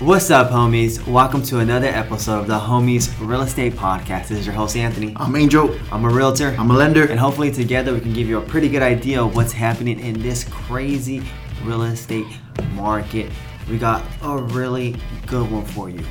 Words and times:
What's 0.00 0.30
up, 0.30 0.50
homies? 0.50 1.04
Welcome 1.08 1.42
to 1.42 1.58
another 1.58 1.88
episode 1.88 2.42
of 2.42 2.46
the 2.46 2.56
Homies 2.56 3.12
Real 3.18 3.42
Estate 3.42 3.72
Podcast. 3.72 4.28
This 4.28 4.38
is 4.38 4.46
your 4.46 4.54
host, 4.54 4.76
Anthony. 4.76 5.12
I'm 5.16 5.34
Angel. 5.34 5.76
I'm 5.90 6.04
a 6.04 6.08
realtor. 6.08 6.54
I'm 6.56 6.70
a 6.70 6.74
lender. 6.74 7.06
And 7.06 7.18
hopefully, 7.18 7.50
together, 7.50 7.92
we 7.92 7.98
can 7.98 8.12
give 8.12 8.28
you 8.28 8.38
a 8.38 8.40
pretty 8.40 8.68
good 8.68 8.80
idea 8.80 9.20
of 9.20 9.34
what's 9.34 9.52
happening 9.52 9.98
in 9.98 10.22
this 10.22 10.44
crazy 10.44 11.24
real 11.64 11.82
estate 11.82 12.28
market. 12.74 13.28
We 13.68 13.76
got 13.76 14.04
a 14.22 14.38
really 14.38 14.94
good 15.26 15.50
one 15.50 15.64
for 15.64 15.90
you. 15.90 16.04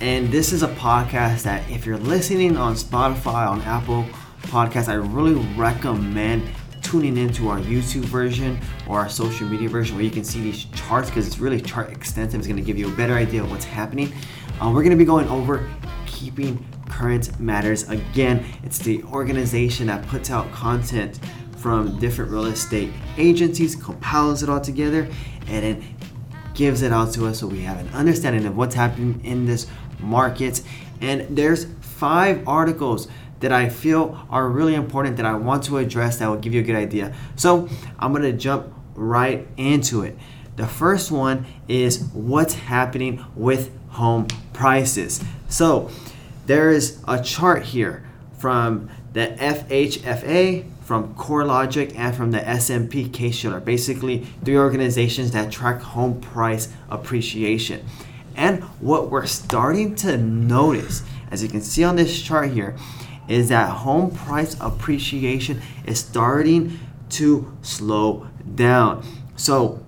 And 0.00 0.28
this 0.32 0.52
is 0.52 0.64
a 0.64 0.68
podcast 0.74 1.44
that, 1.44 1.70
if 1.70 1.86
you're 1.86 1.96
listening 1.96 2.56
on 2.56 2.74
Spotify, 2.74 3.48
on 3.48 3.62
Apple 3.62 4.04
Podcasts, 4.42 4.88
I 4.88 4.94
really 4.94 5.34
recommend 5.56 6.42
tuning 6.84 7.16
into 7.16 7.48
our 7.48 7.58
YouTube 7.58 8.04
version 8.04 8.60
or 8.86 9.00
our 9.00 9.08
social 9.08 9.48
media 9.48 9.68
version 9.68 9.96
where 9.96 10.04
you 10.04 10.10
can 10.10 10.22
see 10.22 10.40
these 10.40 10.66
charts 10.66 11.08
because 11.08 11.26
it's 11.26 11.38
really 11.38 11.60
chart 11.60 11.90
extensive. 11.90 12.38
It's 12.38 12.46
going 12.46 12.60
to 12.60 12.62
give 12.62 12.78
you 12.78 12.86
a 12.86 12.96
better 12.96 13.14
idea 13.14 13.42
of 13.42 13.50
what's 13.50 13.64
happening. 13.64 14.12
Uh, 14.60 14.66
we're 14.68 14.82
going 14.82 14.90
to 14.90 14.96
be 14.96 15.04
going 15.04 15.26
over 15.28 15.68
keeping 16.06 16.64
current 16.88 17.40
matters. 17.40 17.88
Again, 17.88 18.44
it's 18.62 18.78
the 18.78 19.02
organization 19.04 19.88
that 19.88 20.06
puts 20.06 20.30
out 20.30 20.52
content 20.52 21.18
from 21.56 21.98
different 21.98 22.30
real 22.30 22.44
estate 22.44 22.92
agencies, 23.16 23.74
compiles 23.74 24.42
it 24.42 24.48
all 24.48 24.60
together, 24.60 25.08
and 25.48 25.64
then 25.64 25.96
gives 26.52 26.82
it 26.82 26.92
out 26.92 27.12
to 27.14 27.26
us 27.26 27.40
so 27.40 27.46
we 27.46 27.62
have 27.62 27.80
an 27.80 27.88
understanding 27.94 28.46
of 28.46 28.56
what's 28.56 28.74
happening 28.74 29.20
in 29.24 29.46
this 29.46 29.66
market. 29.98 30.62
And 31.00 31.36
there's 31.36 31.66
five 31.80 32.46
articles 32.46 33.08
that 33.44 33.52
I 33.52 33.68
feel 33.68 34.26
are 34.30 34.48
really 34.48 34.74
important 34.74 35.18
that 35.18 35.26
I 35.26 35.34
want 35.34 35.64
to 35.64 35.76
address 35.76 36.16
that 36.16 36.28
will 36.30 36.38
give 36.38 36.54
you 36.54 36.60
a 36.60 36.64
good 36.64 36.76
idea. 36.76 37.14
So 37.36 37.68
I'm 37.98 38.10
gonna 38.14 38.32
jump 38.32 38.72
right 38.94 39.46
into 39.58 40.00
it. 40.00 40.16
The 40.56 40.66
first 40.66 41.10
one 41.10 41.44
is 41.68 42.04
what's 42.14 42.54
happening 42.54 43.22
with 43.36 43.70
home 43.90 44.28
prices. 44.54 45.22
So 45.50 45.90
there 46.46 46.70
is 46.70 47.02
a 47.06 47.22
chart 47.22 47.64
here 47.64 48.08
from 48.38 48.88
the 49.12 49.36
FHFA, 49.38 50.64
from 50.82 51.14
CoreLogic, 51.14 51.94
and 51.98 52.16
from 52.16 52.30
the 52.30 52.48
S&P 52.48 53.10
Case-Shiller. 53.10 53.60
Basically, 53.60 54.24
three 54.42 54.56
organizations 54.56 55.32
that 55.32 55.52
track 55.52 55.82
home 55.82 56.18
price 56.18 56.70
appreciation. 56.88 57.84
And 58.36 58.62
what 58.80 59.10
we're 59.10 59.26
starting 59.26 59.94
to 59.96 60.16
notice, 60.16 61.02
as 61.30 61.42
you 61.42 61.50
can 61.50 61.60
see 61.60 61.84
on 61.84 61.96
this 61.96 62.22
chart 62.22 62.50
here, 62.50 62.74
is 63.28 63.48
that 63.48 63.70
home 63.70 64.10
price 64.10 64.56
appreciation 64.60 65.60
is 65.86 65.98
starting 65.98 66.78
to 67.10 67.56
slow 67.62 68.28
down. 68.54 69.04
So 69.36 69.84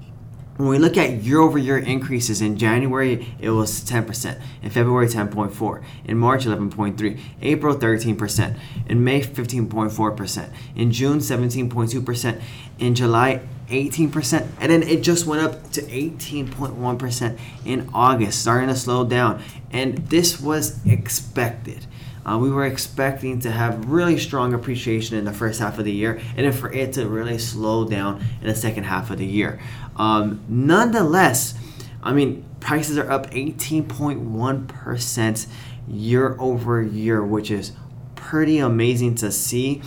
when 0.57 0.69
we 0.69 0.79
look 0.79 0.97
at 0.97 1.23
year 1.23 1.41
over 1.41 1.59
year 1.59 1.77
increases 1.77 2.41
in 2.41 2.57
January, 2.57 3.35
it 3.39 3.51
was 3.51 3.83
10%. 3.83 4.41
In 4.63 4.71
February, 4.71 5.07
10.4. 5.07 5.85
In 6.07 6.17
March, 6.17 6.47
11.3. 6.47 7.21
April, 7.43 7.77
13%. 7.77 8.59
In 8.87 9.05
May, 9.05 9.21
15.4%. 9.21 10.53
In 10.75 10.93
June, 10.93 11.19
17.2%. 11.19 12.41
In 12.79 12.95
July, 12.95 13.43
18%. 13.69 14.49
And 14.61 14.73
then 14.73 14.83
it 14.83 15.03
just 15.03 15.27
went 15.27 15.43
up 15.43 15.71
to 15.73 15.83
18.1% 15.83 17.39
in 17.65 17.91
August, 17.93 18.41
starting 18.41 18.69
to 18.69 18.77
slow 18.77 19.05
down. 19.05 19.43
And 19.71 19.99
this 20.09 20.41
was 20.41 20.85
expected. 20.87 21.87
Uh, 22.25 22.39
we 22.39 22.51
were 22.51 22.65
expecting 22.67 23.39
to 23.41 23.51
have 23.53 23.89
really 23.89 24.19
strong 24.19 24.53
appreciation 24.53 25.17
in 25.17 25.25
the 25.25 25.33
first 25.33 25.61
half 25.61 25.79
of 25.79 25.85
the 25.85 25.93
year 25.93 26.21
and 26.37 26.45
then 26.45 26.53
for 26.53 26.73
it 26.73 26.93
to 26.95 27.09
really 27.09 27.39
slow 27.39 27.87
down 27.87 28.21
in 28.41 28.49
the 28.49 28.55
second 28.55 28.83
half 28.85 29.13
of 29.13 29.19
the 29.19 29.27
year. 29.27 29.61
Um, 29.97 30.43
nonetheless, 30.49 31.55
I 32.03 32.13
mean, 32.13 32.45
prices 32.59 32.99
are 32.99 33.09
up 33.09 33.31
18.1% 33.31 35.47
year 35.89 36.37
over 36.41 36.83
year, 36.83 37.25
which 37.25 37.53
is 37.53 37.71
pretty 38.17 38.59
amazing 38.59 39.15
to 39.17 39.31
see. 39.31 39.83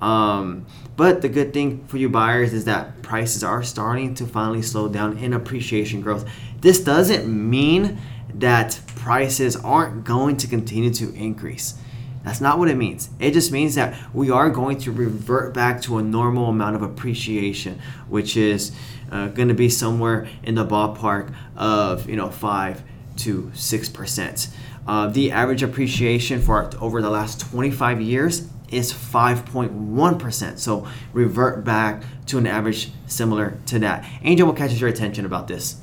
Um, 0.00 0.66
but 1.00 1.22
the 1.22 1.30
good 1.30 1.54
thing 1.54 1.82
for 1.86 1.96
you 1.96 2.10
buyers 2.10 2.52
is 2.52 2.66
that 2.66 3.00
prices 3.00 3.42
are 3.42 3.62
starting 3.62 4.14
to 4.14 4.26
finally 4.26 4.60
slow 4.60 4.86
down 4.86 5.16
in 5.16 5.32
appreciation 5.32 6.02
growth. 6.02 6.28
This 6.60 6.78
doesn't 6.78 7.26
mean 7.26 7.96
that 8.34 8.78
prices 8.96 9.56
aren't 9.56 10.04
going 10.04 10.36
to 10.36 10.46
continue 10.46 10.92
to 10.92 11.10
increase. 11.14 11.78
That's 12.22 12.42
not 12.42 12.58
what 12.58 12.68
it 12.68 12.76
means. 12.76 13.08
It 13.18 13.30
just 13.30 13.50
means 13.50 13.76
that 13.76 13.96
we 14.12 14.30
are 14.30 14.50
going 14.50 14.76
to 14.80 14.92
revert 14.92 15.54
back 15.54 15.80
to 15.84 15.96
a 15.96 16.02
normal 16.02 16.50
amount 16.50 16.76
of 16.76 16.82
appreciation, 16.82 17.80
which 18.10 18.36
is 18.36 18.70
uh, 19.10 19.28
going 19.28 19.48
to 19.48 19.54
be 19.54 19.70
somewhere 19.70 20.28
in 20.42 20.54
the 20.54 20.66
ballpark 20.66 21.34
of 21.56 22.10
you 22.10 22.16
know 22.16 22.28
five 22.28 22.82
to 23.16 23.50
six 23.54 23.88
percent. 23.88 24.48
Uh, 24.86 25.06
the 25.06 25.32
average 25.32 25.62
appreciation 25.62 26.42
for 26.42 26.68
over 26.78 27.00
the 27.00 27.08
last 27.08 27.40
25 27.40 28.02
years 28.02 28.49
is 28.70 28.92
5.1%. 28.92 30.58
So 30.58 30.86
revert 31.12 31.64
back 31.64 32.02
to 32.26 32.38
an 32.38 32.46
average 32.46 32.90
similar 33.06 33.58
to 33.66 33.78
that. 33.80 34.08
Angel, 34.22 34.46
what 34.46 34.56
catches 34.56 34.80
your 34.80 34.90
attention 34.90 35.26
about 35.26 35.48
this? 35.48 35.80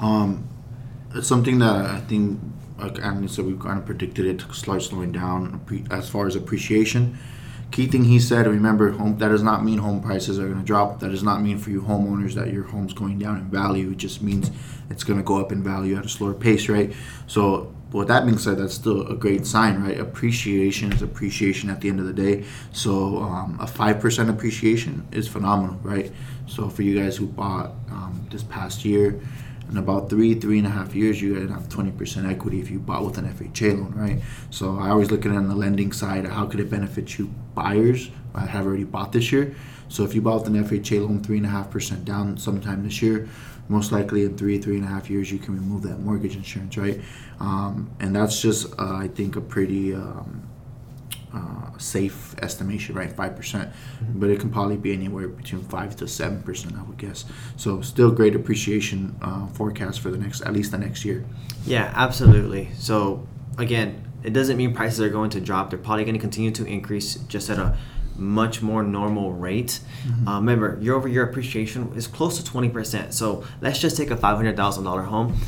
Um, 0.00 0.48
it's 1.14 1.28
something 1.28 1.58
that 1.58 1.86
I 1.86 2.00
think, 2.00 2.40
like 2.78 2.98
Anthony 3.02 3.28
said, 3.28 3.46
we 3.46 3.56
kind 3.56 3.78
of 3.78 3.86
predicted 3.86 4.26
it 4.26 4.54
start 4.54 4.82
slowing 4.82 5.12
down 5.12 5.60
as 5.90 6.08
far 6.08 6.26
as 6.26 6.36
appreciation. 6.36 7.18
Key 7.70 7.86
thing 7.86 8.04
he 8.04 8.18
said, 8.18 8.46
remember, 8.46 8.90
home 8.90 9.18
that 9.18 9.28
does 9.28 9.42
not 9.42 9.64
mean 9.64 9.78
home 9.78 10.02
prices 10.02 10.38
are 10.38 10.46
going 10.46 10.58
to 10.58 10.64
drop. 10.64 11.00
That 11.00 11.10
does 11.10 11.22
not 11.22 11.40
mean 11.40 11.58
for 11.58 11.70
you 11.70 11.82
homeowners 11.82 12.34
that 12.34 12.52
your 12.52 12.64
home's 12.64 12.92
going 12.92 13.18
down 13.18 13.38
in 13.38 13.44
value. 13.44 13.92
It 13.92 13.98
just 13.98 14.22
means 14.22 14.50
it's 14.90 15.04
going 15.04 15.18
to 15.18 15.24
go 15.24 15.40
up 15.40 15.52
in 15.52 15.62
value 15.62 15.96
at 15.96 16.04
a 16.04 16.08
slower 16.08 16.34
pace, 16.34 16.68
right? 16.68 16.92
So 17.28 17.72
with 17.92 18.08
that 18.08 18.24
being 18.24 18.38
said, 18.38 18.58
that's 18.58 18.74
still 18.74 19.06
a 19.06 19.14
great 19.14 19.46
sign, 19.46 19.82
right? 19.82 19.98
Appreciation 19.98 20.92
is 20.92 21.02
appreciation 21.02 21.70
at 21.70 21.80
the 21.80 21.88
end 21.88 22.00
of 22.00 22.06
the 22.06 22.12
day. 22.12 22.44
So 22.72 23.18
um, 23.18 23.58
a 23.60 23.66
five 23.66 24.00
percent 24.00 24.30
appreciation 24.30 25.06
is 25.12 25.28
phenomenal, 25.28 25.78
right? 25.82 26.10
So 26.46 26.68
for 26.68 26.82
you 26.82 27.00
guys 27.00 27.16
who 27.16 27.26
bought 27.26 27.72
um, 27.90 28.26
this 28.30 28.42
past 28.42 28.84
year, 28.84 29.20
in 29.70 29.76
about 29.76 30.10
three, 30.10 30.34
three 30.34 30.58
and 30.58 30.66
a 30.66 30.70
half 30.70 30.94
years, 30.94 31.22
you're 31.22 31.38
gonna 31.38 31.52
have 31.52 31.68
20% 31.68 32.28
equity 32.28 32.60
if 32.60 32.70
you 32.70 32.80
bought 32.80 33.04
with 33.04 33.18
an 33.18 33.26
FHA 33.26 33.78
loan, 33.78 33.94
right? 33.94 34.20
So 34.50 34.78
I 34.78 34.90
always 34.90 35.10
look 35.10 35.24
at 35.24 35.32
it 35.32 35.36
on 35.36 35.48
the 35.48 35.54
lending 35.54 35.92
side. 35.92 36.26
How 36.26 36.46
could 36.46 36.60
it 36.60 36.68
benefit 36.68 37.18
you 37.18 37.32
buyers 37.54 38.10
that 38.34 38.48
have 38.48 38.66
already 38.66 38.84
bought 38.84 39.12
this 39.12 39.30
year? 39.30 39.54
So 39.88 40.04
if 40.04 40.14
you 40.14 40.22
bought 40.22 40.42
with 40.42 40.54
an 40.54 40.64
FHA 40.64 41.00
loan, 41.00 41.22
three 41.22 41.36
and 41.36 41.46
a 41.46 41.50
half 41.50 41.70
percent 41.70 42.04
down 42.04 42.36
sometime 42.36 42.82
this 42.82 43.00
year, 43.00 43.28
most 43.68 43.92
likely 43.92 44.24
in 44.24 44.36
three, 44.36 44.58
three 44.58 44.76
and 44.76 44.84
a 44.84 44.88
half 44.88 45.08
years, 45.08 45.30
you 45.30 45.38
can 45.38 45.54
remove 45.54 45.82
that 45.82 46.00
mortgage 46.00 46.34
insurance, 46.34 46.76
right? 46.76 47.00
Um, 47.38 47.90
and 48.00 48.14
that's 48.14 48.42
just, 48.42 48.72
uh, 48.78 48.96
I 48.96 49.08
think, 49.08 49.36
a 49.36 49.40
pretty 49.40 49.94
um, 49.94 50.49
uh, 51.34 51.78
safe 51.78 52.34
estimation, 52.42 52.94
right? 52.94 53.14
5%. 53.14 53.36
percent 53.36 53.70
mm-hmm. 53.70 54.18
But 54.18 54.30
it 54.30 54.40
can 54.40 54.50
probably 54.50 54.76
be 54.76 54.92
anywhere 54.92 55.28
between 55.28 55.62
5 55.62 55.96
to 55.96 56.04
7%, 56.04 56.78
I 56.78 56.82
would 56.82 56.98
guess. 56.98 57.24
So, 57.56 57.80
still 57.80 58.10
great 58.10 58.34
appreciation 58.34 59.16
uh, 59.22 59.46
forecast 59.48 60.00
for 60.00 60.10
the 60.10 60.18
next, 60.18 60.40
at 60.42 60.52
least 60.52 60.70
the 60.72 60.78
next 60.78 61.04
year. 61.04 61.24
Yeah, 61.64 61.92
absolutely. 61.94 62.70
So, 62.74 63.26
again, 63.58 64.04
it 64.22 64.32
doesn't 64.32 64.56
mean 64.56 64.74
prices 64.74 65.00
are 65.00 65.08
going 65.08 65.30
to 65.30 65.40
drop. 65.40 65.70
They're 65.70 65.78
probably 65.78 66.04
going 66.04 66.14
to 66.14 66.20
continue 66.20 66.50
to 66.52 66.64
increase 66.66 67.14
just 67.14 67.48
at 67.48 67.58
a 67.58 67.76
much 68.16 68.60
more 68.60 68.82
normal 68.82 69.32
rate. 69.32 69.80
Mm-hmm. 70.04 70.28
Uh, 70.28 70.40
remember, 70.40 70.78
year 70.80 70.94
over 70.94 71.08
year 71.08 71.24
appreciation 71.24 71.92
is 71.96 72.06
close 72.06 72.42
to 72.42 72.50
20%. 72.50 73.12
So 73.12 73.44
let's 73.60 73.78
just 73.78 73.96
take 73.96 74.10
a 74.10 74.16
$500,000 74.16 75.06
home. 75.06 75.38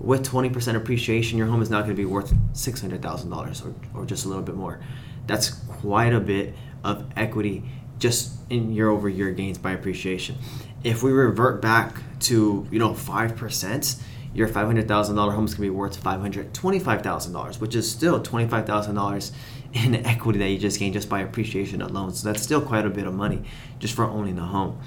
With 0.00 0.28
20% 0.28 0.74
appreciation, 0.74 1.38
your 1.38 1.46
home 1.46 1.62
is 1.62 1.70
not 1.70 1.84
going 1.84 1.96
to 1.96 2.00
be 2.00 2.04
worth 2.04 2.34
$600,000 2.52 3.66
or, 3.66 3.74
or 3.98 4.04
just 4.04 4.24
a 4.24 4.28
little 4.28 4.42
bit 4.42 4.54
more. 4.54 4.80
That's 5.26 5.50
quite 5.50 6.12
a 6.12 6.20
bit 6.20 6.54
of 6.82 7.06
equity 7.16 7.64
just 7.98 8.32
in 8.50 8.72
year 8.72 8.88
over 8.88 9.08
year 9.08 9.30
gains 9.30 9.58
by 9.58 9.72
appreciation. 9.72 10.36
If 10.82 11.02
we 11.02 11.12
revert 11.12 11.62
back 11.62 11.96
to, 12.20 12.66
you 12.70 12.78
know, 12.78 12.90
5%, 12.90 14.02
your 14.34 14.48
$500,000 14.48 15.34
home 15.34 15.44
is 15.44 15.54
going 15.54 15.56
to 15.56 15.60
be 15.60 15.70
worth 15.70 16.02
$525,000, 16.02 17.60
which 17.60 17.74
is 17.74 17.90
still 17.90 18.20
$25,000 18.20 19.30
in 19.72 19.94
equity 20.06 20.38
that 20.40 20.48
you 20.48 20.58
just 20.58 20.78
gained 20.78 20.94
just 20.94 21.08
by 21.08 21.20
appreciation 21.20 21.80
alone. 21.80 22.12
So 22.12 22.28
that's 22.28 22.42
still 22.42 22.60
quite 22.60 22.84
a 22.84 22.90
bit 22.90 23.06
of 23.06 23.14
money 23.14 23.42
just 23.78 23.94
for 23.94 24.04
owning 24.04 24.36
the 24.36 24.42
home. 24.42 24.80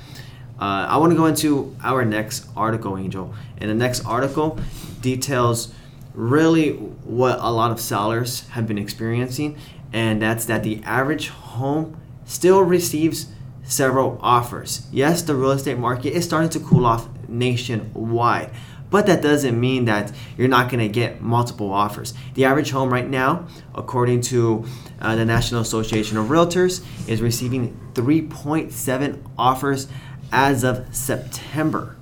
Uh, 0.60 0.88
I 0.89 0.98
want 0.98 1.12
to 1.12 1.18
go 1.18 1.28
into 1.28 1.75
our 1.84 2.04
next 2.04 2.48
article, 2.56 2.98
Angel. 2.98 3.34
And 3.60 3.69
the 3.69 3.75
next 3.75 4.06
article 4.06 4.60
details 5.01 5.74
really 6.13 6.72
what 6.72 7.38
a 7.39 7.51
lot 7.51 7.69
of 7.69 7.80
sellers 7.80 8.48
have 8.50 8.68
been 8.68 8.80
experiencing, 8.80 9.56
and 9.94 10.22
that's 10.22 10.45
that 10.45 10.63
the 10.63 10.81
average 10.84 11.30
home 11.30 12.00
still 12.25 12.62
receives 12.62 13.28
several 13.63 14.18
offers. 14.22 14.88
Yes, 14.92 15.22
the 15.22 15.36
real 15.36 15.51
estate 15.51 15.78
market 15.78 16.13
is 16.13 16.25
starting 16.25 16.50
to 16.51 16.60
cool 16.60 16.86
off 16.86 17.07
nationwide, 17.28 18.51
but 18.89 19.06
that 19.07 19.22
doesn't 19.22 19.60
mean 19.60 19.86
that 19.86 20.13
you're 20.38 20.48
not 20.48 20.69
going 20.72 20.80
to 20.80 20.88
get 20.88 21.22
multiple 21.22 21.72
offers. 21.72 22.13
The 22.36 22.45
average 22.45 22.72
home 22.72 22.92
right 22.94 23.07
now, 23.07 23.48
according 23.75 24.22
to 24.22 24.66
uh, 25.01 25.16
the 25.16 25.25
National 25.25 25.62
Association 25.62 26.18
of 26.18 26.28
Realtors, 26.28 26.86
is 27.10 27.22
receiving 27.22 27.78
3.7 27.94 29.19
offers 29.38 29.88
as 30.31 30.63
of 30.63 30.94
September. 30.95 31.95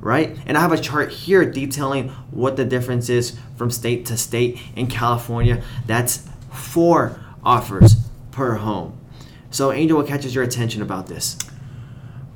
right? 0.00 0.36
And 0.46 0.56
I 0.56 0.60
have 0.62 0.72
a 0.72 0.78
chart 0.80 1.10
here 1.10 1.44
detailing 1.44 2.08
what 2.30 2.56
the 2.56 2.64
difference 2.64 3.08
is 3.10 3.38
from 3.56 3.70
state 3.70 4.06
to 4.06 4.16
state. 4.16 4.58
In 4.74 4.86
California, 4.86 5.62
that's 5.86 6.26
four 6.50 7.20
offers 7.44 7.96
per 8.30 8.54
home. 8.54 8.98
So, 9.50 9.72
Angel, 9.72 9.98
what 9.98 10.06
catches 10.06 10.34
your 10.34 10.44
attention 10.44 10.82
about 10.82 11.06
this? 11.08 11.36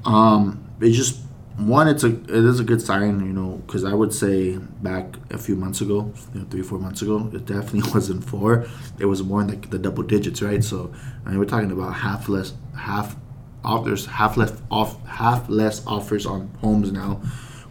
Um, 0.05 0.69
it 0.81 0.91
just 0.91 1.21
one. 1.57 1.87
It's 1.89 2.03
a 2.03 2.09
it 2.09 2.31
is 2.31 2.61
a 2.61 2.65
good 2.65 2.83
sign, 2.83 3.21
you 3.21 3.33
know, 3.33 3.63
because 3.67 3.85
I 3.85 3.95
would 3.95 4.13
say 4.13 4.59
back 4.59 5.17
a 5.31 5.39
few 5.39 5.55
months 5.55 5.81
ago, 5.81 6.13
you 6.35 6.41
know, 6.41 6.47
three 6.51 6.63
four 6.63 6.79
months 6.79 7.03
ago, 7.03 7.31
it 7.33 7.47
definitely 7.47 7.91
wasn't 7.95 8.25
four. 8.25 8.67
It 8.99 9.07
was 9.07 9.23
more 9.23 9.43
in 9.43 9.49
like 9.49 9.71
the 9.71 9.79
double 9.79 10.03
digits, 10.03 10.43
right? 10.43 10.63
So, 10.63 10.93
I 11.25 11.31
mean, 11.31 11.39
we're 11.39 11.45
talking 11.45 11.71
about 11.71 11.95
half 11.95 12.29
less 12.29 12.55
half 12.77 13.17
off. 13.65 13.85
There's 13.85 14.07
half 14.07 14.37
less 14.37 14.53
off 14.71 15.05
half 15.07 15.49
less 15.49 15.87
offers 15.87 16.27
on 16.27 16.51
homes 16.61 16.91
now, 16.91 17.23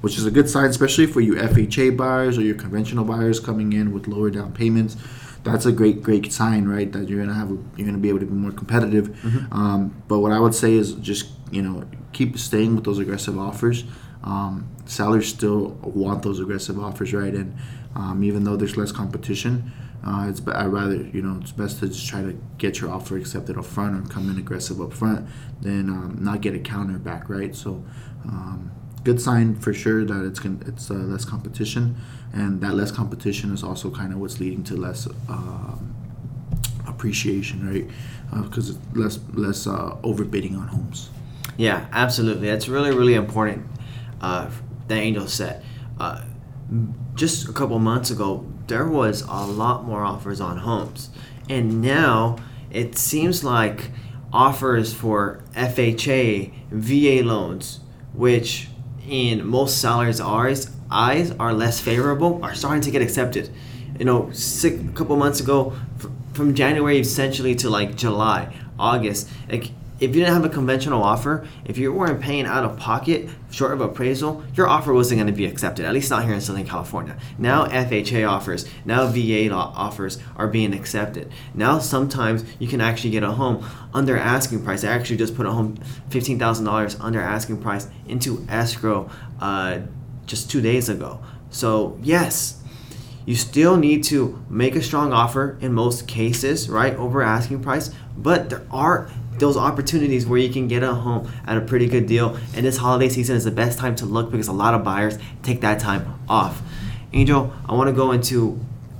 which 0.02 0.18
is 0.18 0.26
a 0.26 0.32
good 0.32 0.50
sign, 0.50 0.70
especially 0.70 1.06
for 1.06 1.20
you 1.20 1.36
FHA 1.36 1.98
buyers 1.98 2.38
or 2.38 2.42
your 2.42 2.56
conventional 2.56 3.04
buyers 3.04 3.42
coming 3.42 3.74
in 3.74 3.92
with 3.94 4.08
lower 4.08 4.30
down 4.30 4.54
payments 4.54 4.96
that's 5.44 5.66
a 5.66 5.72
great 5.72 6.02
great 6.02 6.32
sign 6.32 6.68
right 6.68 6.92
that 6.92 7.10
you're 7.10 7.20
gonna 7.20 7.34
have 7.34 7.50
you're 7.76 7.86
gonna 7.86 7.98
be 7.98 8.10
able 8.10 8.20
to 8.20 8.26
be 8.26 8.34
more 8.34 8.52
competitive. 8.52 9.10
Mm-hmm. 9.10 9.54
um, 9.54 10.04
but 10.08 10.20
what 10.20 10.32
i 10.32 10.40
would 10.40 10.56
say 10.56 10.74
is 10.74 10.94
just 10.96 11.30
you 11.52 11.62
know 11.62 11.84
keep 12.14 12.38
staying 12.38 12.76
with 12.76 12.86
those 12.86 13.00
aggressive 13.00 13.38
offers. 13.38 13.84
Um, 14.24 14.70
sellers 14.86 15.28
still 15.28 15.70
want 15.84 16.24
those 16.24 16.40
aggressive 16.40 16.80
offers 16.80 17.14
right? 17.14 17.34
And 17.34 17.58
um, 17.96 18.24
even 18.24 18.44
though 18.46 18.56
there's 18.56 18.78
less 18.78 18.92
competition 18.92 19.72
uh, 20.06 20.28
it's 20.28 20.42
I 20.48 20.66
rather 20.66 20.96
you 20.96 21.22
know 21.22 21.40
it's 21.42 21.52
best 21.52 21.80
to 21.80 21.88
just 21.88 22.08
try 22.08 22.22
to 22.22 22.38
get 22.58 22.82
your 22.82 22.92
offer 22.92 23.18
accepted 23.18 23.58
up 23.58 23.66
front 23.66 23.96
or 23.96 24.10
come 24.10 24.30
in 24.30 24.38
aggressive 24.38 24.82
up 24.82 24.94
front 24.94 25.28
than 25.62 25.90
um, 25.90 26.18
not 26.20 26.42
get 26.42 26.54
a 26.54 26.60
counter 26.60 26.98
back 26.98 27.30
right? 27.30 27.56
So 27.56 27.84
um, 28.26 28.72
good 29.04 29.22
sign 29.22 29.56
for 29.56 29.74
sure 29.74 30.04
that 30.04 30.26
it's 30.26 30.44
it's 30.68 30.92
uh, 30.92 30.96
less 30.96 31.24
competition, 31.24 31.96
and 32.34 32.62
that 32.62 32.74
less 32.74 32.92
competition 32.92 33.54
is 33.54 33.64
also 33.64 33.90
kind 33.92 34.12
of 34.12 34.20
what's 34.20 34.40
leading 34.40 34.64
to 34.64 34.76
less 34.76 35.08
um, 35.30 35.96
appreciation, 36.88 37.68
right? 37.68 38.44
Because 38.44 38.72
uh, 38.72 38.80
less 38.94 39.20
less 39.34 39.68
uh, 39.68 39.96
overbidding 40.04 40.58
on 40.58 40.68
homes. 40.68 41.10
Yeah, 41.58 41.86
absolutely. 41.92 42.48
That's 42.48 42.68
really 42.68 42.92
really 42.92 43.14
important. 43.14 43.68
Uh, 44.20 44.50
that 44.88 44.98
Angel 44.98 45.28
said. 45.28 45.64
Uh, 46.00 46.26
just 47.14 47.48
a 47.48 47.54
couple 47.54 47.78
months 47.78 48.10
ago, 48.10 48.46
there 48.68 48.88
was 48.88 49.22
a 49.22 49.46
lot 49.46 49.86
more 49.86 50.04
offers 50.04 50.42
on 50.42 50.58
homes, 50.58 51.10
and 51.48 51.82
now 51.82 52.38
it 52.72 52.98
seems 52.98 53.44
like 53.44 53.92
offers 54.32 54.94
for 54.94 55.44
FHA, 55.56 56.52
VA 56.72 57.24
loans, 57.24 57.82
which 58.14 58.70
in 59.08 59.46
most 59.46 59.80
sellers' 59.80 60.20
eyes, 60.20 60.72
eyes 60.94 61.32
are 61.32 61.54
less 61.54 61.80
favorable 61.80 62.40
are 62.44 62.54
starting 62.54 62.82
to 62.82 62.92
get 62.92 63.02
accepted. 63.02 63.50
You 64.00 64.06
know, 64.06 64.32
six, 64.32 64.80
a 64.80 64.88
couple 64.94 65.16
months 65.18 65.40
ago, 65.40 65.74
from 66.34 66.56
January 66.56 67.00
essentially 67.00 67.56
to 67.56 67.70
like 67.70 67.96
July, 67.96 68.56
August, 68.80 69.30
like 69.50 69.72
if 70.00 70.14
you 70.14 70.22
didn't 70.22 70.34
have 70.34 70.44
a 70.44 70.50
conventional 70.50 71.02
offer, 71.02 71.48
if 71.64 71.78
you 71.78 71.94
weren't 71.94 72.20
paying 72.20 72.46
out 72.46 72.66
of 72.66 72.78
pocket 72.78 73.30
short 73.52 73.72
of 73.72 73.80
appraisal, 73.80 74.44
your 74.54 74.68
offer 74.68 74.92
wasn't 74.92 75.18
going 75.18 75.28
to 75.28 75.34
be 75.34 75.46
accepted, 75.46 75.86
at 75.86 75.94
least 75.94 76.10
not 76.10 76.26
here 76.26 76.34
in 76.34 76.42
Southern 76.42 76.66
California. 76.66 77.16
Now 77.38 77.68
FHA 77.68 78.28
offers, 78.28 78.68
now 78.84 79.08
VA 79.08 79.50
offers 79.54 80.18
are 80.36 80.48
being 80.48 80.74
accepted. 80.74 81.32
Now 81.54 81.80
sometimes 81.80 82.44
you 82.60 82.68
can 82.68 82.82
actually 82.82 83.12
get 83.12 83.24
a 83.24 83.32
home 83.32 83.66
under 83.94 84.18
asking 84.18 84.64
price. 84.66 84.84
I 84.84 84.92
actually 84.92 85.18
just 85.18 85.36
put 85.36 85.46
a 85.46 85.52
home 85.52 85.78
$15,000 86.10 86.98
under 87.00 87.22
asking 87.22 87.62
price 87.62 87.88
into 88.08 88.46
escrow 88.50 89.10
uh, 89.40 89.82
just 90.26 90.50
two 90.50 90.62
days 90.62 90.90
ago. 90.90 91.20
So, 91.50 91.98
yes, 92.02 92.62
you 93.26 93.36
still 93.36 93.78
need 93.78 94.04
to 94.06 94.44
make 94.50 94.76
a 94.76 94.82
strong 94.82 95.14
offer 95.14 95.58
in 95.62 95.74
most 95.74 96.08
cases, 96.08 96.70
right, 96.70 96.96
over 96.96 97.22
asking 97.22 97.62
price, 97.62 97.92
but 98.18 98.50
there 98.50 98.66
are 98.70 99.10
those 99.40 99.58
opportunities 99.58 100.26
where 100.26 100.40
you 100.40 100.52
can 100.52 100.68
get 100.68 100.84
a 100.84 100.94
home 100.94 101.32
at 101.46 101.58
a 101.58 101.62
pretty 101.62 101.88
good 101.88 102.06
deal. 102.06 102.38
And 102.54 102.66
this 102.66 102.78
holiday 102.78 103.10
season 103.10 103.36
is 103.36 103.44
the 103.44 103.52
best 103.52 103.80
time 103.80 103.96
to 103.98 104.06
look 104.06 104.32
because 104.32 104.48
a 104.48 104.54
lot 104.54 104.74
of 104.74 104.84
buyers 104.84 105.18
take 105.42 105.62
that 105.62 105.80
time 105.80 106.20
off. 106.28 106.62
Angel, 107.14 107.54
I 107.66 107.74
want 107.74 107.88
to 107.88 107.94
go 107.94 108.12
into 108.12 108.60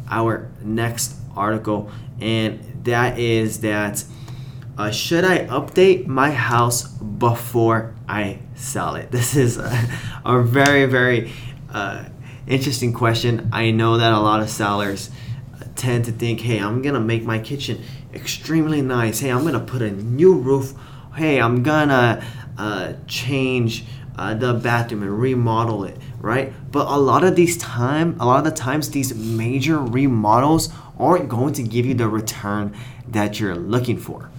our 0.10 0.50
next 0.62 1.16
article, 1.36 1.92
and 2.20 2.84
that 2.84 3.20
is 3.20 3.62
that 3.62 4.04
uh, 4.78 4.92
should 4.92 5.24
I 5.24 5.46
update 5.46 6.08
my 6.08 6.32
house 6.32 6.88
before 6.88 7.94
I 8.08 8.40
sell 8.56 8.96
it? 8.96 9.12
This 9.12 9.36
is 9.36 9.58
a, 9.58 9.90
a 10.26 10.42
very, 10.42 10.86
very 10.86 11.32
uh, 11.72 12.06
interesting 12.48 12.94
question. 12.94 13.50
I 13.52 13.72
know 13.72 13.98
that 13.98 14.12
a 14.12 14.20
lot 14.20 14.42
of 14.42 14.50
sellers 14.50 15.10
tend 15.76 16.06
to 16.06 16.12
think, 16.12 16.42
hey, 16.42 16.60
I'm 16.60 16.82
gonna 16.82 17.00
make 17.00 17.24
my 17.24 17.40
kitchen 17.40 17.82
extremely 18.14 18.82
nice. 18.82 19.20
Hey, 19.20 19.32
I'm 19.32 19.44
gonna 19.44 19.60
put 19.60 19.82
a 19.82 19.92
new 19.92 20.34
roof. 20.34 20.74
Hey, 21.16 21.40
I'm 21.40 21.64
gonna 21.64 22.24
uh, 22.58 22.94
change 23.08 23.86
uh, 24.18 24.34
the 24.34 24.54
bathroom 24.54 25.04
and 25.04 25.20
remodel 25.20 25.84
it, 25.86 25.98
right? 26.20 26.54
But 26.72 26.88
a 26.88 26.98
lot 26.98 27.24
of 27.24 27.36
these 27.36 27.58
time, 27.58 28.16
a 28.20 28.26
lot 28.26 28.40
of 28.40 28.44
the 28.44 28.52
times, 28.52 28.90
these 28.92 29.16
major 29.16 29.80
remodels 29.80 30.70
aren't 31.00 31.30
going 31.30 31.54
to 31.54 31.64
give 31.64 31.86
you 31.86 31.94
the 31.94 32.08
return 32.08 32.76
that 33.08 33.40
you're 33.40 33.56
looking 33.56 33.98
for, 33.98 34.30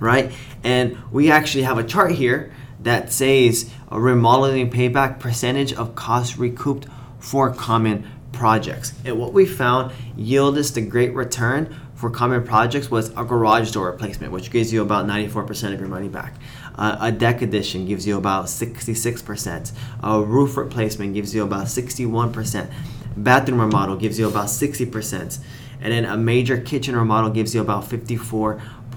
right? 0.00 0.32
And 0.62 0.96
we 1.10 1.30
actually 1.30 1.64
have 1.64 1.78
a 1.78 1.84
chart 1.84 2.12
here 2.12 2.52
that 2.80 3.12
says 3.12 3.70
a 3.88 4.00
remodeling 4.00 4.70
payback 4.70 5.18
percentage 5.18 5.72
of 5.72 5.94
cost 5.94 6.36
recouped 6.36 6.86
for 7.18 7.52
common 7.52 8.06
projects. 8.32 8.92
And 9.04 9.18
what 9.18 9.32
we 9.32 9.46
found 9.46 9.92
yield 10.16 10.58
us 10.58 10.70
the 10.70 10.82
great 10.82 11.14
return 11.14 11.74
for 11.94 12.10
common 12.10 12.44
projects 12.44 12.90
was 12.90 13.08
a 13.10 13.24
garage 13.24 13.72
door 13.72 13.90
replacement, 13.90 14.30
which 14.30 14.50
gives 14.50 14.72
you 14.72 14.82
about 14.82 15.06
94% 15.06 15.72
of 15.72 15.80
your 15.80 15.88
money 15.88 16.08
back. 16.08 16.34
Uh, 16.76 16.98
a 17.00 17.10
deck 17.10 17.40
addition 17.40 17.86
gives 17.86 18.06
you 18.06 18.18
about 18.18 18.44
66%. 18.44 19.72
A 20.02 20.20
roof 20.20 20.58
replacement 20.58 21.14
gives 21.14 21.34
you 21.34 21.42
about 21.42 21.66
61%. 21.66 22.70
Bathroom 23.16 23.60
remodel 23.60 23.96
gives 23.96 24.18
you 24.18 24.28
about 24.28 24.46
60%. 24.46 25.38
And 25.80 25.92
then 25.92 26.04
a 26.04 26.16
major 26.16 26.58
kitchen 26.58 26.94
remodel 26.94 27.30
gives 27.30 27.54
you 27.54 27.62
about 27.62 27.84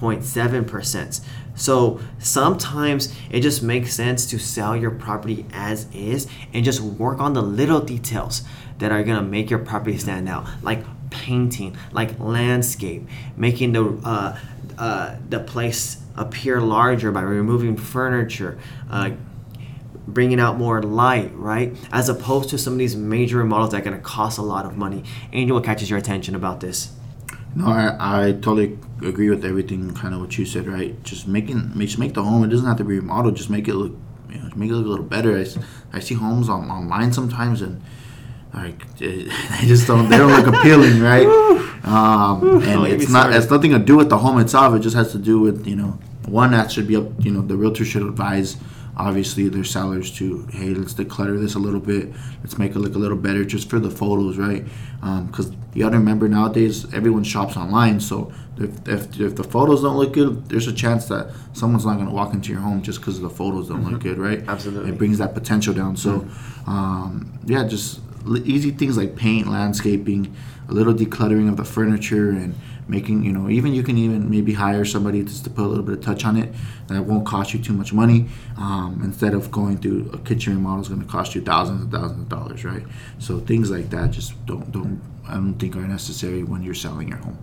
54.7%. 0.00 1.20
So 1.54 2.00
sometimes 2.18 3.14
it 3.30 3.40
just 3.40 3.62
makes 3.62 3.94
sense 3.94 4.26
to 4.30 4.38
sell 4.38 4.76
your 4.76 4.90
property 4.90 5.46
as 5.52 5.86
is 5.94 6.26
and 6.52 6.64
just 6.64 6.80
work 6.80 7.20
on 7.20 7.34
the 7.34 7.42
little 7.42 7.80
details 7.80 8.42
that 8.78 8.90
are 8.92 9.02
gonna 9.02 9.22
make 9.22 9.50
your 9.50 9.58
property 9.58 9.98
stand 9.98 10.28
out, 10.28 10.46
like 10.62 10.84
painting, 11.10 11.76
like 11.92 12.18
landscape, 12.18 13.06
making 13.36 13.72
the 13.72 13.84
uh, 14.04 14.38
uh, 14.78 15.16
the 15.28 15.40
place 15.40 15.98
appear 16.16 16.60
larger 16.60 17.12
by 17.12 17.20
removing 17.20 17.76
furniture, 17.76 18.58
uh, 18.88 19.10
bringing 20.06 20.40
out 20.40 20.56
more 20.56 20.82
light, 20.82 21.30
right? 21.34 21.76
As 21.92 22.08
opposed 22.08 22.48
to 22.50 22.58
some 22.58 22.74
of 22.74 22.78
these 22.78 22.96
major 22.96 23.38
remodels 23.38 23.72
that 23.72 23.82
are 23.82 23.84
going 23.84 23.96
to 23.96 24.02
cost 24.02 24.38
a 24.38 24.42
lot 24.42 24.64
of 24.64 24.78
money. 24.78 25.04
Angel, 25.32 25.56
what 25.56 25.64
catches 25.64 25.90
your 25.90 25.98
attention 25.98 26.34
about 26.34 26.60
this? 26.60 26.92
No, 27.54 27.66
I, 27.66 28.28
I 28.28 28.32
totally 28.32 28.78
agree 29.02 29.28
with 29.28 29.44
everything, 29.44 29.92
kind 29.94 30.14
of 30.14 30.20
what 30.20 30.38
you 30.38 30.44
said, 30.46 30.66
right? 30.66 31.02
Just 31.02 31.26
making, 31.26 31.72
just 31.80 31.98
make 31.98 32.14
the 32.14 32.22
home. 32.22 32.44
It 32.44 32.48
doesn't 32.48 32.66
have 32.66 32.78
to 32.78 32.84
be 32.84 32.96
remodeled. 32.96 33.36
Just 33.36 33.50
make 33.50 33.66
it 33.66 33.74
look, 33.74 33.92
you 34.28 34.38
know, 34.38 34.50
make 34.54 34.70
it 34.70 34.74
look 34.74 34.86
a 34.86 34.88
little 34.88 35.04
better. 35.04 35.36
I, 35.36 35.46
I 35.92 36.00
see 36.00 36.14
homes 36.14 36.48
on, 36.48 36.70
online 36.70 37.12
sometimes, 37.12 37.60
and 37.60 37.82
like 38.54 38.96
they 38.98 39.24
just 39.62 39.86
don't 39.86 40.08
they 40.08 40.18
don't 40.18 40.30
look 40.30 40.54
appealing, 40.54 41.00
right? 41.12 41.26
Um, 41.84 42.62
and 42.62 42.86
it's 42.86 43.10
not 43.10 43.32
it's 43.32 43.50
nothing 43.50 43.72
to 43.72 43.78
do 43.78 43.96
with 43.96 44.10
the 44.10 44.18
home 44.18 44.38
itself. 44.38 44.74
It 44.74 44.80
just 44.80 44.96
has 44.96 45.10
to 45.12 45.18
do 45.18 45.40
with 45.40 45.66
you 45.66 45.76
know 45.76 45.98
one 46.26 46.52
that 46.52 46.70
should 46.70 46.86
be 46.86 46.96
up. 46.96 47.06
You 47.18 47.32
know 47.32 47.42
the 47.42 47.56
realtor 47.56 47.84
should 47.84 48.02
advise 48.02 48.56
obviously 48.96 49.48
their 49.48 49.64
sellers 49.64 50.10
to 50.18 50.46
hey 50.52 50.74
let's 50.74 50.94
declutter 50.94 51.40
this 51.40 51.54
a 51.54 51.58
little 51.58 51.80
bit. 51.80 52.12
Let's 52.40 52.58
make 52.58 52.72
it 52.72 52.78
look 52.78 52.94
a 52.94 52.98
little 52.98 53.16
better 53.16 53.44
just 53.44 53.68
for 53.70 53.78
the 53.78 53.90
photos 53.90 54.36
right? 54.36 54.64
Because 55.26 55.50
um, 55.50 55.56
you 55.74 55.84
got 55.84 55.90
to 55.90 55.98
remember 55.98 56.28
nowadays 56.28 56.92
everyone 56.92 57.24
shops 57.24 57.56
online 57.56 58.00
so 58.00 58.32
if, 58.58 58.88
if, 58.88 59.20
if, 59.20 59.36
the 59.36 59.44
photos 59.44 59.82
don't 59.82 59.96
look 59.96 60.12
good 60.12 60.48
there's 60.48 60.66
a 60.66 60.72
chance 60.72 61.06
that 61.06 61.32
someone's 61.54 61.86
not 61.86 61.94
going 61.94 62.08
to 62.08 62.12
walk 62.12 62.34
into 62.34 62.52
your 62.52 62.60
home 62.60 62.82
just 62.82 63.00
because 63.00 63.20
the 63.20 63.30
photos 63.30 63.68
don't 63.68 63.82
mm-hmm. 63.82 63.92
look 63.92 64.02
good 64.02 64.18
right? 64.18 64.46
Absolutely. 64.48 64.90
It 64.90 64.98
brings 64.98 65.18
that 65.18 65.34
potential 65.34 65.72
down. 65.74 65.96
So 65.96 66.20
mm-hmm. 66.20 66.70
um, 66.70 67.38
yeah 67.46 67.66
just 67.66 68.00
easy 68.44 68.70
things 68.70 68.96
like 68.96 69.16
paint, 69.16 69.46
landscaping, 69.46 70.34
a 70.68 70.72
little 70.72 70.94
decluttering 70.94 71.48
of 71.48 71.56
the 71.56 71.64
furniture, 71.64 72.30
and 72.30 72.54
making 72.90 73.22
you 73.22 73.32
know 73.32 73.48
even 73.48 73.72
you 73.72 73.82
can 73.82 73.96
even 73.96 74.28
maybe 74.28 74.52
hire 74.52 74.84
somebody 74.84 75.22
just 75.22 75.44
to 75.44 75.50
put 75.50 75.64
a 75.64 75.68
little 75.68 75.84
bit 75.84 75.94
of 75.98 76.04
touch 76.04 76.24
on 76.24 76.36
it 76.36 76.52
that 76.88 77.02
won't 77.02 77.24
cost 77.26 77.54
you 77.54 77.60
too 77.60 77.72
much 77.72 77.92
money 77.92 78.26
um, 78.58 79.00
instead 79.04 79.32
of 79.32 79.50
going 79.50 79.78
through 79.78 80.10
a 80.12 80.18
kitchen 80.18 80.54
remodel 80.54 80.82
is 80.82 80.88
going 80.88 81.00
to 81.00 81.06
cost 81.06 81.34
you 81.34 81.40
thousands 81.40 81.82
and 81.82 81.92
thousands 81.92 82.20
of 82.20 82.28
dollars 82.28 82.64
right 82.64 82.82
so 83.18 83.38
things 83.40 83.70
like 83.70 83.88
that 83.90 84.10
just 84.10 84.34
don't 84.46 84.70
don't 84.72 85.00
i 85.28 85.34
don't 85.34 85.54
think 85.54 85.76
are 85.76 85.80
necessary 85.80 86.42
when 86.42 86.62
you're 86.62 86.74
selling 86.74 87.08
your 87.08 87.18
home 87.18 87.38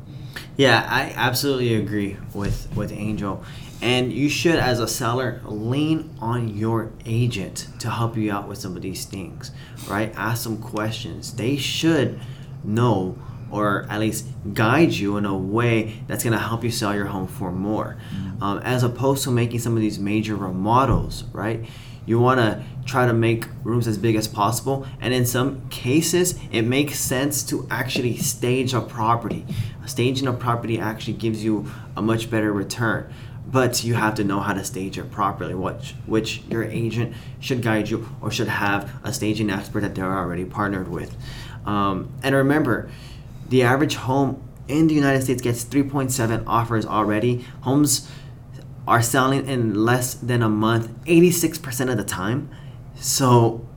yeah 0.58 0.86
i 0.90 1.14
absolutely 1.16 1.76
agree 1.76 2.18
with 2.34 2.68
with 2.76 2.92
angel 2.92 3.44
And 3.82 4.12
you 4.12 4.28
should, 4.28 4.56
as 4.56 4.80
a 4.80 4.88
seller, 4.88 5.40
lean 5.46 6.10
on 6.20 6.58
your 6.58 6.92
agent 7.06 7.68
to 7.78 7.92
help 7.92 8.18
you 8.18 8.32
out 8.32 8.48
with 8.48 8.58
some 8.58 8.76
of 8.76 8.82
these 8.82 9.06
things, 9.06 9.52
right? 9.88 10.12
Ask 10.16 10.44
some 10.44 10.58
questions. 10.58 11.34
They 11.34 11.58
should 11.58 12.20
know 12.64 13.18
or 13.52 13.86
at 13.90 14.00
least 14.00 14.28
guide 14.54 14.92
you 14.92 15.18
in 15.18 15.26
a 15.26 15.38
way 15.38 16.02
that's 16.08 16.24
going 16.24 16.34
to 16.34 16.40
help 16.40 16.64
you 16.64 16.72
sell 16.72 16.96
your 16.96 17.06
home 17.06 17.28
for 17.28 17.52
more. 17.52 17.98
Mm-hmm. 18.14 18.44
Um, 18.44 18.60
as 18.60 18.84
opposed 18.84 19.24
to 19.24 19.32
making 19.32 19.60
some 19.60 19.76
of 19.76 19.82
these 19.82 19.98
major 20.00 20.36
remodels, 20.36 21.24
right? 21.34 21.66
You 22.06 22.20
want 22.20 22.40
to 22.40 22.64
try 22.86 23.06
to 23.06 23.14
make 23.14 23.46
rooms 23.64 23.88
as 23.88 23.98
big 23.98 24.16
as 24.16 24.28
possible. 24.28 24.88
And 25.02 25.14
in 25.14 25.26
some 25.26 25.68
cases, 25.70 26.40
it 26.52 26.62
makes 26.62 27.00
sense 27.00 27.44
to 27.44 27.68
actually 27.70 28.18
stage 28.18 28.74
a 28.74 28.82
property. 28.82 29.46
Staging 29.86 30.28
a 30.28 30.34
property 30.34 30.80
actually 30.80 31.14
gives 31.14 31.44
you 31.44 31.70
a 31.96 32.02
much 32.02 32.30
better 32.30 32.52
return 32.52 33.14
but 33.50 33.84
you 33.84 33.94
have 33.94 34.16
to 34.16 34.24
know 34.24 34.40
how 34.40 34.54
to 34.54 34.64
stage 34.64 34.98
it 34.98 35.10
properly 35.10 35.56
which 35.56 35.96
which 36.06 36.42
your 36.50 36.64
agent 36.66 37.16
should 37.40 37.62
guide 37.62 37.90
you 37.90 38.08
or 38.22 38.30
should 38.30 38.48
have 38.48 38.92
a 39.04 39.14
staging 39.14 39.50
expert 39.50 39.82
that 39.82 39.96
they're 39.96 40.18
already 40.18 40.44
partnered 40.44 40.88
with 40.88 41.16
um, 41.66 42.12
and 42.24 42.36
remember 42.36 42.90
the 43.50 43.64
average 43.64 43.96
home 43.96 44.44
in 44.68 44.88
the 44.88 44.94
united 44.94 45.24
states 45.24 45.42
gets 45.42 45.64
3.7 45.64 46.44
offers 46.46 46.86
already. 46.86 47.46
Homes 47.62 48.10
are 48.88 49.02
selling 49.02 49.48
in 49.48 49.86
less 49.86 50.14
than 50.14 50.42
a 50.42 50.50
month 50.50 50.90
86% 51.06 51.90
of 51.92 51.98
the 51.98 52.04
time. 52.04 52.50
So 52.96 53.68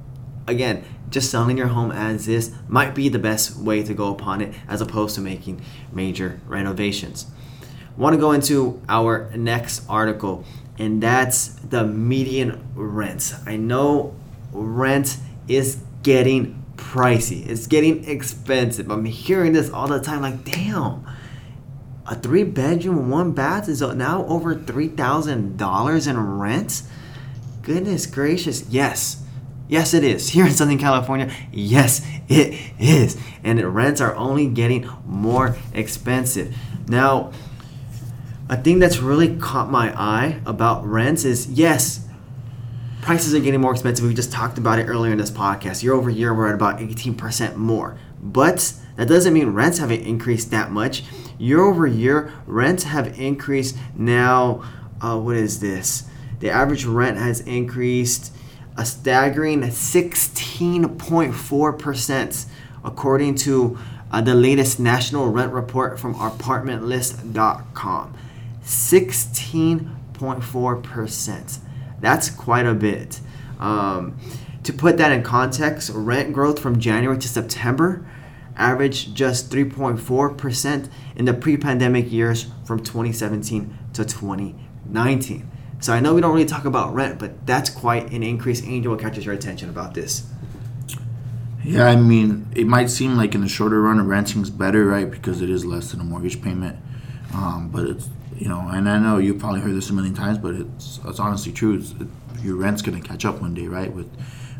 again 0.47 0.85
just 1.11 1.31
selling 1.31 1.59
your 1.59 1.69
home 1.69 1.91
as 1.91 2.29
is 2.29 2.53
might 2.69 2.95
be 2.95 3.09
the 3.09 3.19
best 3.19 3.57
way 3.57 3.83
to 3.83 3.93
go 3.93 4.13
upon 4.13 4.41
it 4.41 4.55
as 4.69 4.81
opposed 4.81 5.15
to 5.17 5.21
making 5.21 5.61
major 5.93 6.41
renovations. 6.47 7.27
Want 7.97 8.15
to 8.15 8.21
go 8.21 8.33
into 8.33 8.81
our 8.89 9.31
next 9.37 9.85
article, 9.89 10.45
and 10.79 11.03
that's 11.03 11.49
the 11.49 11.85
median 11.85 12.65
rent. 12.75 13.35
I 13.45 13.57
know 13.57 14.15
rent 14.53 15.19
is 15.49 15.83
getting 16.03 16.60
pricey, 16.81 17.47
it's 17.47 17.67
getting 17.67 18.05
expensive. 18.09 18.91
I'm 18.91 19.05
hearing 19.05 19.53
this 19.53 19.71
all 19.71 19.87
the 19.87 20.01
time 20.01 20.23
like, 20.23 20.45
damn, 20.45 21.07
a 22.07 22.17
three 22.17 22.43
bedroom, 22.43 23.11
one 23.11 23.33
bath 23.33 23.69
is 23.69 23.81
now 23.81 24.25
over 24.27 24.57
$3,000 24.57 26.09
in 26.09 26.39
rent? 26.39 26.83
Goodness 27.63 28.07
gracious, 28.07 28.69
yes. 28.69 29.23
Yes, 29.69 29.95
it 29.95 30.03
is. 30.03 30.29
Here 30.31 30.47
in 30.47 30.51
Southern 30.51 30.79
California, 30.79 31.33
yes, 31.53 32.05
it 32.29 32.59
is. 32.81 33.17
And 33.45 33.59
the 33.59 33.69
rents 33.69 34.01
are 34.01 34.17
only 34.17 34.49
getting 34.49 34.89
more 35.07 35.57
expensive. 35.73 36.57
Now, 36.89 37.33
a 38.49 38.57
thing 38.57 38.81
that's 38.81 38.99
really 38.99 39.37
caught 39.37 39.71
my 39.71 39.97
eye 39.97 40.41
about 40.45 40.85
rents 40.85 41.25
is 41.25 41.47
yes, 41.47 42.09
prices 43.03 43.35
are 43.35 43.41
getting 43.41 43.61
more 43.61 43.73
expensive. 43.73 44.07
We 44.07 44.15
just 44.15 44.33
talked 44.33 44.57
about 44.59 44.79
it 44.79 44.85
earlier 44.85 45.13
in 45.13 45.19
this 45.19 45.31
podcast. 45.31 45.83
Year 45.83 45.93
over 45.95 46.09
year, 46.11 46.35
we're 46.35 46.49
at 46.49 46.55
about 46.55 46.79
18% 46.79 47.57
more. 47.57 47.99
But 48.23 48.75
that 48.97 49.09
doesn't 49.09 49.33
mean 49.33 49.49
rents 49.51 49.79
haven't 49.79 50.03
increased 50.03 50.51
that 50.51 50.71
much. 50.71 51.03
Year 51.39 51.61
over 51.61 51.87
year, 51.87 52.35
rents 52.47 52.83
have 52.85 53.19
increased 53.19 53.79
now. 53.95 54.63
Uh, 55.01 55.19
what 55.19 55.37
is 55.37 55.61
this? 55.61 56.05
The 56.41 56.51
average 56.51 56.85
rent 56.85 57.17
has 57.17 57.41
increased 57.41 58.35
a 58.77 58.85
staggering 58.85 59.63
16.4%, 59.63 62.47
according 62.85 63.37
to 63.37 63.79
uh, 64.13 64.21
the 64.21 64.35
latest 64.35 64.81
national 64.81 65.29
rent 65.29 65.53
report 65.53 65.99
from 65.99 66.15
apartmentlist.com. 66.17 68.15
16.4%. 68.63 71.59
That's 72.01 72.31
quite 72.31 72.67
a 72.67 72.75
bit. 72.75 73.21
Um, 73.59 74.19
to 74.63 74.73
put 74.73 74.97
that 74.99 75.13
in 75.13 75.23
context, 75.23 75.91
rent 75.95 76.33
growth 76.33 76.59
from 76.59 76.79
January 76.79 77.19
to 77.19 77.29
September 77.29 78.07
averaged 78.57 79.15
just 79.15 79.51
3.4% 79.51 80.91
in 81.17 81.25
the 81.25 81.35
pre 81.35 81.57
pandemic 81.57 82.13
years 82.13 82.47
from 82.65 82.83
2017 82.83 83.79
to 83.95 84.05
2019. 84.05 85.51
So 85.81 85.95
I 85.95 86.01
know 86.01 86.15
we 86.15 86.21
don't 86.21 86.35
really 86.35 86.45
talk 86.45 86.67
about 86.67 86.95
rent, 86.95 87.19
but 87.19 87.47
that's 87.47 87.71
quite 87.71 88.13
an 88.13 88.23
increase. 88.23 88.63
Angel, 88.63 88.95
catches 88.97 89.25
your 89.25 89.35
attention 89.35 89.71
about 89.71 89.95
this? 89.95 90.27
Yeah, 91.65 91.87
I 91.87 91.97
mean, 91.97 92.49
it 92.55 92.67
might 92.67 92.91
seem 92.91 93.17
like 93.17 93.35
in 93.35 93.41
the 93.41 93.49
shorter 93.49 93.81
run, 93.81 94.07
renting's 94.07 94.51
better, 94.51 94.85
right? 94.85 95.11
Because 95.11 95.41
it 95.41 95.49
is 95.49 95.65
less 95.65 95.91
than 95.91 96.01
a 96.01 96.05
mortgage 96.05 96.43
payment. 96.43 96.79
Um, 97.35 97.71
but 97.71 97.85
it's 97.85 98.09
you 98.41 98.49
know, 98.49 98.69
and 98.73 98.89
I 98.89 98.99
know 98.99 99.19
you 99.19 99.35
probably 99.35 99.61
heard 99.61 99.75
this 99.75 99.91
a 99.91 99.93
million 99.93 100.15
times, 100.15 100.39
but 100.39 100.55
it's 100.55 100.99
it's 101.05 101.21
honestly 101.21 101.53
true. 101.53 101.77
It's, 101.77 101.93
it, 101.93 102.09
your 102.43 102.57
rent's 102.57 102.81
gonna 102.81 103.03
catch 103.03 103.27
up 103.27 103.43
one 103.43 103.53
day, 103.53 103.67
right? 103.67 103.93
With, 103.93 104.11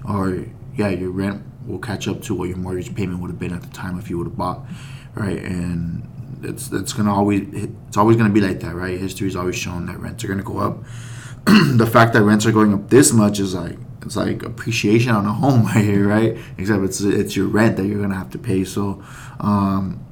or 0.07 0.45
yeah, 0.77 0.91
your 0.91 1.11
rent 1.11 1.43
will 1.67 1.79
catch 1.79 2.07
up 2.07 2.21
to 2.25 2.35
what 2.35 2.51
your 2.51 2.59
mortgage 2.59 2.95
payment 2.95 3.21
would 3.21 3.31
have 3.31 3.39
been 3.39 3.55
at 3.55 3.63
the 3.63 3.69
time 3.69 3.99
if 3.99 4.11
you 4.11 4.19
would 4.19 4.27
have 4.27 4.37
bought, 4.37 4.67
right? 5.15 5.39
And 5.39 6.07
it's 6.43 6.71
it's 6.73 6.93
gonna 6.93 7.15
always 7.15 7.49
it's 7.55 7.97
always 7.97 8.19
gonna 8.19 8.29
be 8.29 8.43
like 8.43 8.61
that, 8.61 8.75
right? 8.75 8.99
History's 9.01 9.35
always 9.35 9.57
shown 9.57 9.87
that 9.87 9.99
rents 9.99 10.23
are 10.25 10.29
gonna 10.29 10.43
go 10.43 10.59
up. 10.59 10.85
the 11.47 11.89
fact 11.91 12.13
that 12.13 12.23
rents 12.23 12.45
are 12.45 12.53
going 12.53 12.75
up 12.75 12.91
this 12.91 13.15
much 13.15 13.41
is 13.41 13.55
like 13.55 13.79
it's 14.03 14.17
like 14.17 14.43
appreciation 14.43 15.13
on 15.13 15.25
a 15.25 15.33
home 15.33 15.65
right 15.75 15.85
here, 15.85 16.07
right? 16.07 16.37
Except 16.59 16.83
it's 16.85 17.01
it's 17.01 17.35
your 17.35 17.47
rent 17.47 17.79
that 17.79 17.87
you're 17.87 18.03
gonna 18.03 18.15
have 18.15 18.31
to 18.33 18.39
pay. 18.39 18.65
So, 18.65 19.03
um, 19.41 20.05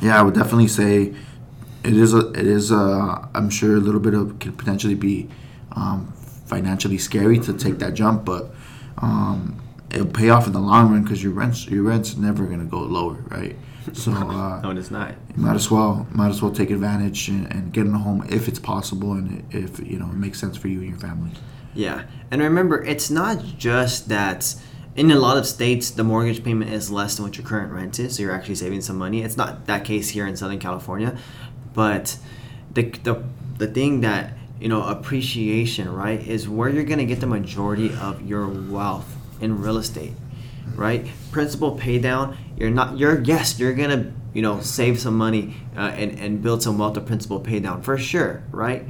yeah, 0.00 0.20
I 0.20 0.22
would 0.22 0.34
definitely 0.34 0.68
say 0.68 1.16
it 1.84 1.96
is 1.96 2.14
a 2.14 2.30
it 2.30 2.46
is 2.46 2.70
a 2.70 3.28
I'm 3.34 3.50
sure 3.50 3.76
a 3.76 3.80
little 3.80 4.00
bit 4.00 4.14
of 4.14 4.38
could 4.38 4.58
potentially 4.58 4.94
be 4.94 5.28
um, 5.72 6.12
financially 6.46 6.98
scary 6.98 7.38
to 7.38 7.52
take 7.52 7.78
that 7.78 7.94
jump, 7.94 8.24
but 8.24 8.50
um, 8.98 9.62
it'll 9.90 10.06
pay 10.06 10.30
off 10.30 10.46
in 10.46 10.52
the 10.52 10.60
long 10.60 10.90
run 10.90 11.02
because 11.02 11.22
your 11.22 11.32
rent's 11.32 11.66
your 11.66 11.82
rent's 11.82 12.16
never 12.16 12.46
gonna 12.46 12.64
go 12.64 12.80
lower, 12.80 13.24
right? 13.28 13.56
So 13.92 14.12
uh, 14.14 14.60
no, 14.60 14.70
it's 14.70 14.90
not. 14.90 15.14
You 15.36 15.42
might 15.42 15.54
as 15.54 15.70
well 15.70 16.06
might 16.12 16.28
as 16.28 16.42
well 16.42 16.52
take 16.52 16.70
advantage 16.70 17.28
and, 17.28 17.50
and 17.52 17.72
get 17.72 17.86
in 17.86 17.94
a 17.94 17.98
home 17.98 18.26
if 18.28 18.48
it's 18.48 18.58
possible 18.58 19.12
and 19.12 19.44
if 19.50 19.80
you 19.80 19.98
know 19.98 20.06
it 20.06 20.16
makes 20.16 20.38
sense 20.38 20.56
for 20.56 20.68
you 20.68 20.80
and 20.80 20.90
your 20.90 20.98
family. 20.98 21.30
Yeah, 21.72 22.02
and 22.30 22.42
remember, 22.42 22.82
it's 22.82 23.10
not 23.10 23.44
just 23.56 24.08
that 24.08 24.56
in 24.96 25.10
a 25.10 25.16
lot 25.16 25.36
of 25.36 25.46
states 25.46 25.90
the 25.90 26.02
mortgage 26.02 26.42
payment 26.42 26.70
is 26.72 26.90
less 26.90 27.16
than 27.16 27.24
what 27.24 27.36
your 27.36 27.46
current 27.46 27.72
rent 27.72 27.98
is 28.00 28.16
so 28.16 28.22
you're 28.22 28.32
actually 28.32 28.56
saving 28.56 28.80
some 28.80 28.98
money 28.98 29.22
it's 29.22 29.36
not 29.36 29.66
that 29.66 29.84
case 29.84 30.08
here 30.08 30.26
in 30.26 30.36
southern 30.36 30.58
california 30.58 31.16
but 31.74 32.16
the 32.72 32.90
the 33.02 33.22
the 33.58 33.66
thing 33.66 34.00
that 34.00 34.32
you 34.60 34.68
know 34.68 34.82
appreciation 34.82 35.92
right 35.92 36.26
is 36.26 36.48
where 36.48 36.68
you're 36.68 36.84
going 36.84 36.98
to 36.98 37.04
get 37.04 37.20
the 37.20 37.26
majority 37.26 37.92
of 37.94 38.26
your 38.26 38.48
wealth 38.48 39.16
in 39.40 39.60
real 39.60 39.78
estate 39.78 40.12
right? 40.76 41.06
Principal 41.30 41.72
pay 41.72 41.98
down 41.98 42.36
you're 42.56 42.70
not 42.70 42.98
you're 42.98 43.20
yes 43.22 43.58
you're 43.58 43.74
going 43.74 43.90
to 43.90 44.12
you 44.32 44.42
know 44.42 44.60
save 44.60 45.00
some 45.00 45.16
money 45.16 45.56
uh, 45.76 45.92
and 45.94 46.18
and 46.18 46.42
build 46.42 46.62
some 46.62 46.78
wealth 46.78 46.96
of 46.96 47.06
principal 47.06 47.40
pay 47.40 47.60
down 47.60 47.82
for 47.82 47.98
sure 47.98 48.42
right? 48.50 48.84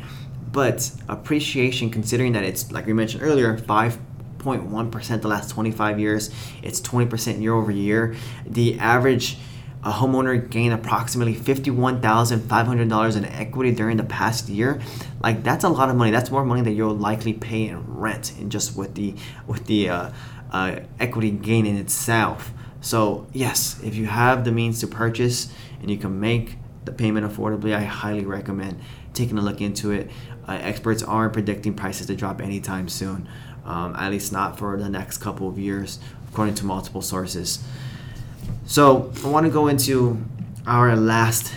But 0.52 0.90
appreciation 1.08 1.90
considering 1.90 2.32
that 2.32 2.44
it's 2.44 2.72
like 2.72 2.87
we 2.87 2.92
mentioned 2.92 3.22
earlier 3.22 3.56
5.1% 3.56 5.22
the 5.22 5.28
last 5.28 5.50
25 5.50 6.00
years 6.00 6.30
it's 6.62 6.80
20% 6.80 7.40
year 7.40 7.54
over 7.54 7.70
year 7.70 8.16
the 8.46 8.78
average 8.78 9.37
a 9.82 9.92
homeowner 9.92 10.49
gained 10.50 10.75
approximately 10.75 11.34
$51,500 11.34 13.16
in 13.16 13.25
equity 13.25 13.72
during 13.72 13.96
the 13.96 14.04
past 14.04 14.49
year, 14.49 14.80
like 15.22 15.42
that's 15.42 15.64
a 15.64 15.68
lot 15.68 15.88
of 15.88 15.96
money. 15.96 16.10
That's 16.10 16.30
more 16.30 16.44
money 16.44 16.60
that 16.62 16.72
you'll 16.72 16.94
likely 16.94 17.32
pay 17.32 17.66
in 17.66 17.96
rent 17.96 18.32
and 18.38 18.52
just 18.52 18.76
with 18.76 18.94
the 18.94 19.14
with 19.46 19.66
the 19.66 19.88
uh, 19.88 20.10
uh, 20.52 20.80
equity 20.99 21.30
gain 21.30 21.64
in 21.64 21.76
itself. 21.76 22.52
So 22.82 23.26
yes, 23.32 23.80
if 23.82 23.94
you 23.94 24.06
have 24.06 24.44
the 24.44 24.52
means 24.52 24.80
to 24.80 24.87
purchase 24.87 25.52
and 25.80 25.90
you 25.90 25.96
can 25.96 26.20
make 26.20 26.56
the 26.84 26.92
payment 26.92 27.26
affordably, 27.26 27.75
I 27.75 27.84
highly 27.84 28.26
recommend 28.26 28.80
taking 29.14 29.38
a 29.38 29.42
look 29.42 29.60
into 29.62 29.92
it. 29.92 30.10
Uh, 30.46 30.58
experts 30.60 31.02
aren't 31.02 31.32
predicting 31.32 31.75
prices 31.75 32.06
to 32.08 32.16
drop 32.16 32.40
anytime 32.40 32.88
soon, 32.88 33.28
um, 33.64 33.94
at 33.96 34.10
least 34.10 34.32
not 34.32 34.58
for 34.58 34.76
the 34.78 34.88
next 34.88 35.18
couple 35.18 35.49
of 35.49 35.58
years, 35.58 36.00
according 36.30 36.54
to 36.56 36.66
multiple 36.66 37.02
sources. 37.02 37.60
So 38.70 39.12
I 39.24 39.28
want 39.28 39.46
to 39.46 39.50
go 39.50 39.66
into 39.66 40.24
our 40.64 40.94
last 40.94 41.52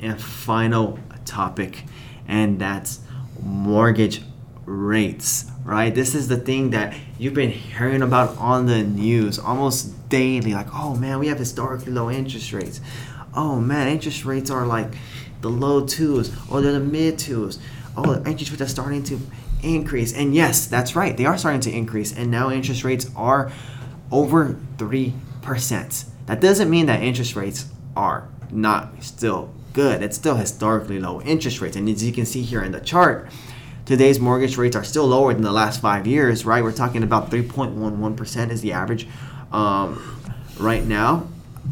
and 0.00 0.20
final 0.20 0.98
topic, 1.24 1.84
and 2.26 2.58
that's 2.58 2.98
mortgage 3.40 4.22
rates. 4.66 5.48
Right? 5.62 5.94
This 5.94 6.16
is 6.16 6.26
the 6.26 6.36
thing 6.36 6.70
that 6.70 6.96
you've 7.16 7.34
been 7.34 7.52
hearing 7.52 8.02
about 8.02 8.36
on 8.38 8.66
the 8.66 8.82
news 8.82 9.38
almost 9.38 10.08
daily. 10.08 10.52
Like, 10.52 10.66
oh 10.74 10.96
man, 10.96 11.20
we 11.20 11.28
have 11.28 11.38
historically 11.38 11.92
low 11.92 12.10
interest 12.10 12.52
rates. 12.52 12.80
Oh 13.36 13.60
man, 13.60 13.86
interest 13.86 14.24
rates 14.24 14.50
are 14.50 14.66
like 14.66 14.96
the 15.42 15.50
low 15.50 15.86
twos 15.86 16.36
or 16.50 16.60
they're 16.60 16.72
the 16.72 16.80
mid 16.80 17.20
twos. 17.20 17.60
Oh, 17.96 18.16
interest 18.26 18.50
rates 18.50 18.62
are 18.62 18.66
starting 18.66 19.04
to 19.04 19.20
increase. 19.62 20.12
And 20.12 20.34
yes, 20.34 20.66
that's 20.66 20.96
right. 20.96 21.16
They 21.16 21.24
are 21.24 21.38
starting 21.38 21.60
to 21.60 21.70
increase. 21.70 22.12
And 22.12 22.32
now 22.32 22.50
interest 22.50 22.82
rates 22.82 23.08
are 23.14 23.52
over 24.10 24.58
3%. 24.76 26.04
That 26.28 26.40
doesn't 26.40 26.70
mean 26.70 26.86
that 26.86 27.02
interest 27.02 27.34
rates 27.34 27.66
are 27.96 28.28
not 28.50 29.02
still 29.02 29.52
good. 29.72 30.02
It's 30.02 30.16
still 30.16 30.36
historically 30.36 31.00
low 31.00 31.22
interest 31.22 31.62
rates. 31.62 31.74
And 31.74 31.88
as 31.88 32.04
you 32.04 32.12
can 32.12 32.26
see 32.26 32.42
here 32.42 32.62
in 32.62 32.72
the 32.72 32.80
chart, 32.80 33.28
today's 33.86 34.20
mortgage 34.20 34.58
rates 34.58 34.76
are 34.76 34.84
still 34.84 35.06
lower 35.06 35.32
than 35.32 35.42
the 35.42 35.52
last 35.52 35.80
five 35.80 36.06
years, 36.06 36.44
right? 36.44 36.62
We're 36.62 36.72
talking 36.72 37.02
about 37.02 37.30
3.11% 37.30 38.50
is 38.50 38.60
the 38.60 38.72
average 38.72 39.08
um, 39.50 40.20
right 40.58 40.84
now. 40.84 41.28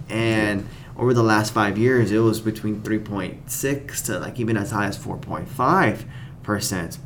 And 0.09 0.67
over 0.97 1.13
the 1.13 1.23
last 1.23 1.53
five 1.53 1.77
years, 1.77 2.11
it 2.11 2.21
was 2.21 2.41
between 2.41 2.81
3.6 2.81 4.05
to 4.07 4.19
like 4.19 4.41
even 4.41 4.57
as 4.57 4.71
high 4.71 4.87
as 4.87 4.97
4.5%, 4.97 6.99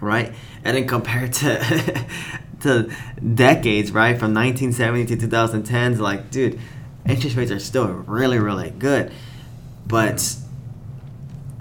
right? 0.00 0.32
And 0.62 0.76
then 0.76 0.86
compared 0.86 1.32
to 1.32 2.06
to 2.60 2.90
decades, 3.34 3.92
right, 3.92 4.18
from 4.18 4.34
1970 4.34 5.06
to 5.06 5.16
2010, 5.16 5.98
like, 5.98 6.30
dude, 6.30 6.58
interest 7.06 7.36
rates 7.36 7.50
are 7.50 7.58
still 7.58 7.86
really, 7.86 8.38
really 8.38 8.70
good. 8.70 9.12
But 9.86 10.36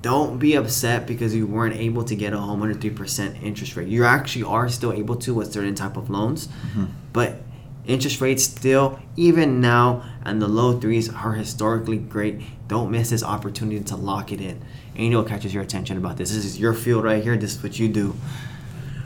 don't 0.01 0.39
be 0.39 0.55
upset 0.55 1.07
because 1.07 1.35
you 1.35 1.45
weren't 1.45 1.75
able 1.75 2.03
to 2.03 2.15
get 2.15 2.33
a 2.33 2.37
home 2.37 2.61
under 2.61 2.75
3% 2.75 3.43
interest 3.43 3.75
rate. 3.75 3.87
You 3.87 4.05
actually 4.05 4.43
are 4.43 4.69
still 4.69 4.93
able 4.93 5.15
to 5.17 5.33
with 5.33 5.51
certain 5.51 5.75
type 5.75 5.97
of 5.97 6.09
loans, 6.09 6.47
mm-hmm. 6.47 6.85
but 7.11 7.41
interest 7.85 8.21
rates 8.21 8.43
still, 8.43 8.99
even 9.17 9.59
now, 9.59 10.03
and 10.23 10.41
the 10.41 10.47
low 10.47 10.79
threes 10.79 11.13
are 11.13 11.33
historically 11.33 11.97
great. 11.97 12.39
Don't 12.67 12.91
miss 12.91 13.09
this 13.09 13.23
opportunity 13.23 13.83
to 13.85 13.95
lock 13.95 14.31
it 14.31 14.39
in. 14.39 14.61
Angel 14.95 15.23
catches 15.23 15.53
your 15.53 15.63
attention 15.63 15.97
about 15.97 16.17
this. 16.17 16.29
This 16.29 16.45
is 16.45 16.59
your 16.59 16.73
field 16.73 17.03
right 17.03 17.23
here. 17.23 17.35
This 17.35 17.55
is 17.55 17.63
what 17.63 17.79
you 17.79 17.87
do. 17.87 18.15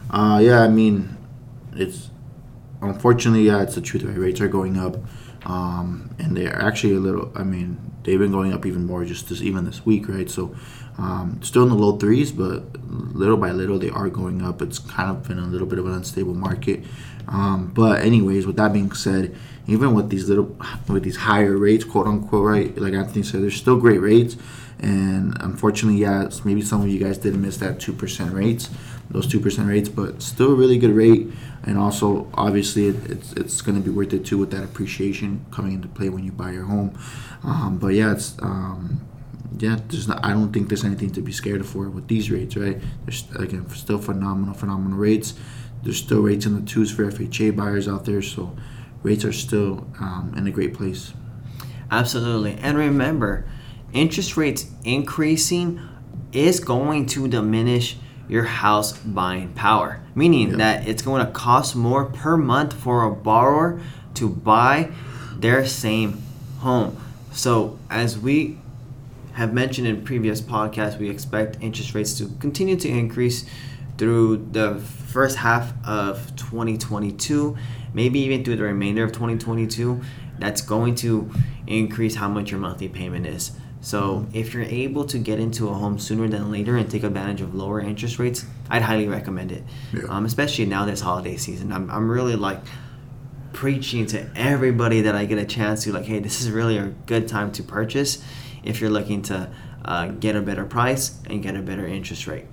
Uh, 0.09 0.39
yeah, 0.43 0.61
I 0.61 0.67
mean, 0.67 1.12
it's 1.75 2.09
unfortunately, 2.81 3.43
yeah, 3.43 3.61
it's 3.61 3.75
the 3.75 3.81
truth. 3.81 4.03
Right? 4.03 4.17
Rates 4.17 4.41
are 4.41 4.47
going 4.47 4.77
up, 4.77 4.97
um, 5.45 6.15
and 6.19 6.35
they're 6.35 6.59
actually 6.61 6.95
a 6.95 6.99
little. 6.99 7.31
I 7.35 7.43
mean, 7.43 7.77
they've 8.03 8.19
been 8.19 8.31
going 8.31 8.53
up 8.53 8.65
even 8.65 8.85
more 8.85 9.05
just 9.05 9.29
this 9.29 9.41
even 9.41 9.65
this 9.65 9.85
week, 9.85 10.07
right? 10.07 10.29
So, 10.29 10.55
um, 10.97 11.39
still 11.41 11.63
in 11.63 11.69
the 11.69 11.75
low 11.75 11.97
threes, 11.97 12.31
but 12.31 12.63
little 13.15 13.37
by 13.37 13.51
little 13.51 13.79
they 13.79 13.89
are 13.89 14.09
going 14.09 14.41
up. 14.41 14.61
It's 14.61 14.79
kind 14.79 15.09
of 15.09 15.27
been 15.27 15.39
a 15.39 15.45
little 15.45 15.67
bit 15.67 15.79
of 15.79 15.85
an 15.85 15.93
unstable 15.93 16.33
market. 16.33 16.83
Um, 17.27 17.71
but 17.73 18.01
anyways, 18.01 18.45
with 18.45 18.57
that 18.57 18.73
being 18.73 18.91
said, 18.91 19.35
even 19.67 19.93
with 19.93 20.09
these 20.09 20.27
little 20.27 20.57
with 20.87 21.03
these 21.03 21.17
higher 21.17 21.57
rates, 21.57 21.83
quote 21.83 22.07
unquote, 22.07 22.45
right? 22.45 22.77
Like 22.77 22.93
Anthony 22.93 23.23
said, 23.23 23.41
there's 23.41 23.55
still 23.55 23.77
great 23.77 23.99
rates. 23.99 24.35
And 24.79 25.37
unfortunately, 25.39 26.01
yeah, 26.01 26.29
maybe 26.43 26.61
some 26.61 26.81
of 26.81 26.89
you 26.89 26.99
guys 26.99 27.17
did 27.17 27.35
miss 27.35 27.57
that 27.57 27.79
two 27.79 27.93
percent 27.93 28.33
rates, 28.33 28.69
those 29.13 29.27
two 29.27 29.39
percent 29.39 29.69
rates, 29.69 29.87
but 29.87 30.21
still 30.21 30.51
a 30.51 30.55
really 30.55 30.77
good 30.77 30.91
rate. 30.91 31.31
And 31.63 31.77
also, 31.77 32.29
obviously, 32.33 32.87
it, 32.87 33.09
it's 33.09 33.33
it's 33.33 33.61
going 33.61 33.77
to 33.77 33.83
be 33.83 33.89
worth 33.89 34.11
it 34.11 34.25
too 34.25 34.37
with 34.37 34.51
that 34.51 34.63
appreciation 34.63 35.45
coming 35.51 35.73
into 35.73 35.87
play 35.87 36.09
when 36.09 36.25
you 36.25 36.31
buy 36.31 36.51
your 36.51 36.65
home. 36.65 36.97
Um, 37.43 37.77
but 37.77 37.93
yeah, 37.93 38.11
it's 38.11 38.35
um, 38.41 38.99
yeah, 39.59 39.77
there's 39.87 40.07
not. 40.07 40.25
I 40.25 40.31
don't 40.31 40.51
think 40.51 40.67
there's 40.67 40.83
anything 40.83 41.11
to 41.11 41.21
be 41.21 41.31
scared 41.31 41.61
of 41.61 41.67
for 41.67 41.89
with 41.89 42.07
these 42.07 42.29
rates, 42.29 42.57
right? 42.57 42.81
There's 43.05 43.23
again 43.35 43.69
still 43.69 43.99
phenomenal, 43.99 44.53
phenomenal 44.55 44.97
rates. 44.97 45.35
There's 45.83 45.97
still 45.97 46.21
rates 46.21 46.45
in 46.45 46.55
the 46.55 46.69
twos 46.69 46.91
for 46.91 47.03
FHA 47.09 47.55
buyers 47.55 47.87
out 47.87 48.05
there, 48.05 48.21
so 48.21 48.55
rates 49.03 49.23
are 49.23 49.33
still 49.33 49.87
um, 49.99 50.33
in 50.35 50.47
a 50.47 50.51
great 50.51 50.73
place. 50.73 51.13
Absolutely, 51.91 52.55
and 52.55 52.77
remember 52.77 53.45
interest 53.93 54.35
rates 54.35 54.65
increasing 54.83 55.79
is 56.31 56.59
going 56.59 57.05
to 57.05 57.27
diminish 57.27 57.97
your 58.27 58.43
house 58.43 58.97
buying 58.99 59.53
power, 59.53 59.99
meaning 60.15 60.49
yep. 60.49 60.57
that 60.57 60.87
it's 60.87 61.01
going 61.01 61.25
to 61.25 61.31
cost 61.31 61.75
more 61.75 62.05
per 62.05 62.37
month 62.37 62.73
for 62.73 63.03
a 63.03 63.11
borrower 63.11 63.81
to 64.15 64.29
buy 64.29 64.89
their 65.35 65.65
same 65.65 66.21
home. 66.59 66.97
So, 67.31 67.79
as 67.89 68.17
we 68.17 68.57
have 69.33 69.53
mentioned 69.53 69.87
in 69.87 70.03
previous 70.03 70.41
podcasts, 70.41 70.97
we 70.99 71.09
expect 71.09 71.57
interest 71.61 71.93
rates 71.95 72.17
to 72.19 72.27
continue 72.39 72.75
to 72.77 72.87
increase 72.87 73.45
through 73.97 74.47
the 74.51 74.75
first 74.75 75.37
half 75.37 75.73
of 75.85 76.35
2022, 76.35 77.57
maybe 77.93 78.19
even 78.19 78.43
through 78.43 78.55
the 78.55 78.63
remainder 78.63 79.03
of 79.03 79.11
2022. 79.11 80.01
That's 80.39 80.61
going 80.61 80.95
to 80.95 81.31
increase 81.67 82.15
how 82.15 82.29
much 82.29 82.51
your 82.51 82.59
monthly 82.59 82.89
payment 82.89 83.25
is. 83.27 83.51
So 83.83 84.25
if 84.31 84.53
you're 84.53 84.63
able 84.63 85.03
to 85.07 85.19
get 85.19 85.39
into 85.39 85.67
a 85.67 85.73
home 85.73 85.99
sooner 85.99 86.29
than 86.29 86.49
later 86.49 86.77
and 86.77 86.89
take 86.89 87.03
advantage 87.03 87.41
of 87.41 87.53
lower 87.53 87.81
interest 87.81 88.17
rates, 88.17 88.45
I'd 88.69 88.81
highly 88.81 89.09
recommend 89.09 89.51
it. 89.51 89.61
Yeah. 89.93 90.03
Um, 90.07 90.25
especially 90.25 90.65
now 90.67 90.85
this 90.85 91.01
holiday 91.01 91.35
season. 91.35 91.73
I'm, 91.73 91.91
I'm 91.91 92.09
really 92.09 92.37
like 92.37 92.59
preaching 93.51 94.05
to 94.07 94.25
everybody 94.37 95.01
that 95.01 95.15
I 95.15 95.25
get 95.25 95.37
a 95.37 95.45
chance 95.45 95.83
to 95.83 95.91
like, 95.91 96.05
hey, 96.05 96.19
this 96.19 96.39
is 96.39 96.49
really 96.49 96.77
a 96.77 96.87
good 97.07 97.27
time 97.27 97.51
to 97.51 97.63
purchase 97.63 98.23
if 98.63 98.79
you're 98.79 98.89
looking 98.89 99.21
to 99.23 99.49
uh, 99.83 100.07
get 100.07 100.37
a 100.37 100.41
better 100.41 100.63
price 100.63 101.19
and 101.25 101.43
get 101.43 101.57
a 101.57 101.61
better 101.61 101.85
interest 101.85 102.25
rate. 102.25 102.45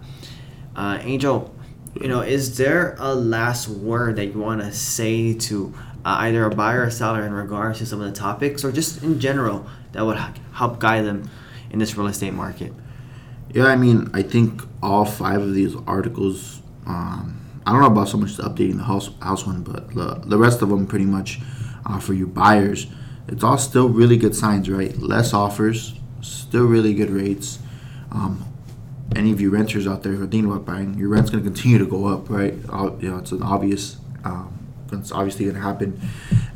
Uh, 0.75 0.99
Angel, 1.03 1.55
you 2.01 2.09
know, 2.09 2.23
is 2.23 2.59
there 2.59 2.97
a 2.99 3.15
last 3.15 3.69
word 3.69 4.17
that 4.17 4.27
you 4.27 4.41
want 4.41 4.63
to 4.63 4.73
say 4.73 5.35
to 5.35 5.73
uh, 6.05 6.17
either 6.23 6.45
a 6.45 6.51
buyer 6.51 6.83
or 6.83 6.91
seller 6.91 7.25
in 7.25 7.33
regards 7.33 7.79
to 7.79 7.87
some 7.87 8.01
of 8.01 8.13
the 8.13 8.19
topics 8.19 8.65
or 8.65 8.73
just 8.73 9.05
in 9.05 9.21
general 9.21 9.65
that 9.93 10.05
would 10.05 10.17
help 10.53 10.79
guide 10.79 11.05
them 11.05 11.31
in 11.71 11.79
this 11.79 11.97
real 11.97 12.07
estate 12.07 12.35
market? 12.35 12.73
Yeah, 13.53 13.67
I 13.67 13.77
mean, 13.77 14.11
I 14.15 14.23
think 14.23 14.63
all 14.83 15.05
five 15.05 15.41
of 15.41 15.55
these 15.55 15.75
articles, 15.87 16.61
um, 16.87 17.41
I 17.67 17.73
don't 17.73 17.81
know 17.81 17.89
about 17.89 18.09
so 18.09 18.17
much 18.19 18.37
updating 18.37 18.77
the 18.77 18.85
house, 18.85 19.11
house 19.21 19.47
one, 19.47 19.63
but 19.63 19.93
the, 19.95 20.23
the 20.25 20.39
rest 20.39 20.63
of 20.63 20.69
them 20.69 20.87
pretty 20.87 21.07
much 21.07 21.41
uh, 21.85 21.99
for 21.99 22.15
you 22.15 22.27
buyers, 22.27 22.87
it's 23.27 23.43
all 23.43 23.59
still 23.59 23.89
really 23.89 24.17
good 24.17 24.35
signs, 24.35 24.69
right? 24.71 24.97
Less 24.99 25.35
offers, 25.35 25.95
still 26.21 26.65
really 26.65 26.95
good 26.95 27.11
rates. 27.11 27.59
Um, 28.13 28.45
any 29.17 29.33
of 29.33 29.41
you 29.41 29.51
renters 29.51 29.87
out 29.87 30.03
there 30.03 30.13
who 30.13 30.23
are 30.23 30.27
thinking 30.27 30.51
about 30.51 30.65
buying, 30.65 30.95
your 30.95 31.09
rent's 31.09 31.31
going 31.31 31.43
to 31.43 31.49
continue 31.51 31.79
to 31.79 31.87
go 31.87 32.07
up, 32.07 32.31
right? 32.31 32.55
You 32.55 33.11
know, 33.11 33.19
it's 33.19 33.33
an 33.33 33.43
obvious 33.43 33.97
um, 34.25 34.69
that's 34.87 35.11
obviously 35.13 35.47
going 35.47 35.57
to 35.57 35.61
happen. 35.61 36.01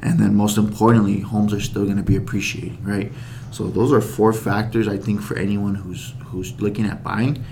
And 0.04 0.20
then 0.20 0.34
most 0.34 0.58
importantly, 0.58 1.20
homes 1.20 1.52
are 1.54 1.60
still 1.60 1.84
going 1.84 1.96
to 1.96 2.02
be 2.02 2.14
appreciating, 2.14 2.84
right? 2.84 3.10
So 3.50 3.68
those 3.68 3.90
are 3.90 4.00
four 4.00 4.32
factors 4.32 4.86
I 4.86 4.98
think 4.98 5.22
for 5.22 5.36
anyone 5.36 5.74
who's 5.74 6.12
who's 6.26 6.60
looking 6.60 6.84
at 6.86 7.02
buying. 7.02 7.44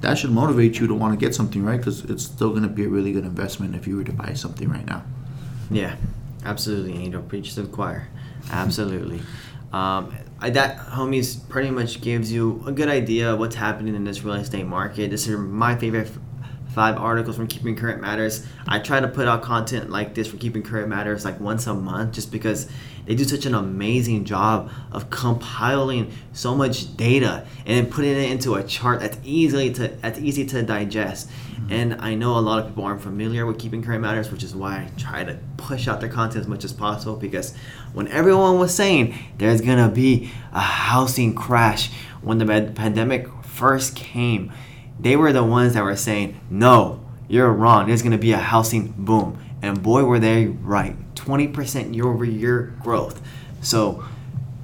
That 0.00 0.16
should 0.16 0.30
motivate 0.30 0.80
you 0.80 0.86
to 0.86 0.94
want 0.94 1.12
to 1.12 1.24
get 1.24 1.34
something, 1.34 1.62
right? 1.62 1.76
Because 1.76 2.04
it's 2.04 2.24
still 2.24 2.50
going 2.50 2.62
to 2.62 2.68
be 2.68 2.84
a 2.84 2.88
really 2.88 3.12
good 3.12 3.26
investment 3.26 3.74
if 3.74 3.86
you 3.86 3.96
were 3.98 4.04
to 4.04 4.12
buy 4.12 4.32
something 4.32 4.70
right 4.70 4.86
now. 4.86 5.04
Yeah, 5.70 5.96
absolutely. 6.42 6.94
Angel 6.94 7.20
preach 7.20 7.54
to 7.54 7.62
the 7.62 7.68
choir. 7.68 8.08
Absolutely. 8.50 9.20
Um, 9.72 10.12
I, 10.40 10.50
that 10.50 10.78
homies 10.78 11.48
pretty 11.48 11.70
much 11.70 12.00
gives 12.00 12.32
you 12.32 12.60
a 12.66 12.72
good 12.72 12.88
idea 12.88 13.32
of 13.32 13.38
what's 13.38 13.54
happening 13.54 13.94
in 13.94 14.02
this 14.02 14.24
real 14.24 14.34
estate 14.34 14.66
market. 14.66 15.10
This 15.10 15.28
is 15.28 15.38
my 15.38 15.76
favorite 15.76 16.10
five 16.74 16.96
articles 16.96 17.36
from 17.36 17.46
Keeping 17.46 17.76
Current 17.76 18.00
Matters. 18.00 18.46
I 18.66 18.78
try 18.78 19.00
to 19.00 19.08
put 19.08 19.26
out 19.26 19.42
content 19.42 19.90
like 19.90 20.14
this 20.14 20.28
for 20.28 20.36
Keeping 20.36 20.62
Current 20.62 20.88
Matters 20.88 21.24
like 21.24 21.40
once 21.40 21.66
a 21.66 21.74
month 21.74 22.14
just 22.14 22.30
because 22.30 22.68
they 23.06 23.14
do 23.14 23.24
such 23.24 23.46
an 23.46 23.54
amazing 23.54 24.24
job 24.24 24.70
of 24.92 25.10
compiling 25.10 26.12
so 26.32 26.54
much 26.54 26.96
data 26.96 27.46
and 27.66 27.76
then 27.76 27.86
putting 27.86 28.12
it 28.12 28.30
into 28.30 28.54
a 28.54 28.62
chart 28.62 29.00
that's 29.00 29.18
easily 29.24 29.72
to 29.74 29.88
that's 29.88 30.18
easy 30.18 30.46
to 30.46 30.62
digest. 30.62 31.28
Mm-hmm. 31.28 31.72
And 31.72 31.94
I 31.94 32.14
know 32.14 32.38
a 32.38 32.40
lot 32.40 32.60
of 32.60 32.68
people 32.68 32.84
aren't 32.84 33.02
familiar 33.02 33.46
with 33.46 33.58
Keeping 33.58 33.82
Current 33.82 34.02
Matters, 34.02 34.30
which 34.30 34.44
is 34.44 34.54
why 34.54 34.76
I 34.76 34.90
try 35.00 35.24
to 35.24 35.38
push 35.56 35.88
out 35.88 36.00
their 36.00 36.08
content 36.08 36.42
as 36.42 36.48
much 36.48 36.64
as 36.64 36.72
possible 36.72 37.16
because 37.16 37.54
when 37.92 38.06
everyone 38.08 38.58
was 38.58 38.74
saying 38.74 39.18
there's 39.38 39.60
gonna 39.60 39.88
be 39.88 40.30
a 40.52 40.60
housing 40.60 41.34
crash 41.34 41.90
when 42.22 42.38
the 42.38 42.46
pandemic 42.74 43.28
first 43.42 43.96
came 43.96 44.52
they 45.02 45.16
were 45.16 45.32
the 45.32 45.44
ones 45.44 45.74
that 45.74 45.82
were 45.82 45.96
saying, 45.96 46.40
no, 46.50 47.00
you're 47.28 47.52
wrong. 47.52 47.86
There's 47.86 48.02
going 48.02 48.12
to 48.12 48.18
be 48.18 48.32
a 48.32 48.38
housing 48.38 48.94
boom. 48.96 49.38
And 49.62 49.82
boy, 49.82 50.04
were 50.04 50.18
they 50.18 50.46
right. 50.46 50.96
20% 51.14 51.94
year 51.94 52.06
over 52.06 52.24
year 52.24 52.74
growth. 52.82 53.20
So, 53.62 54.04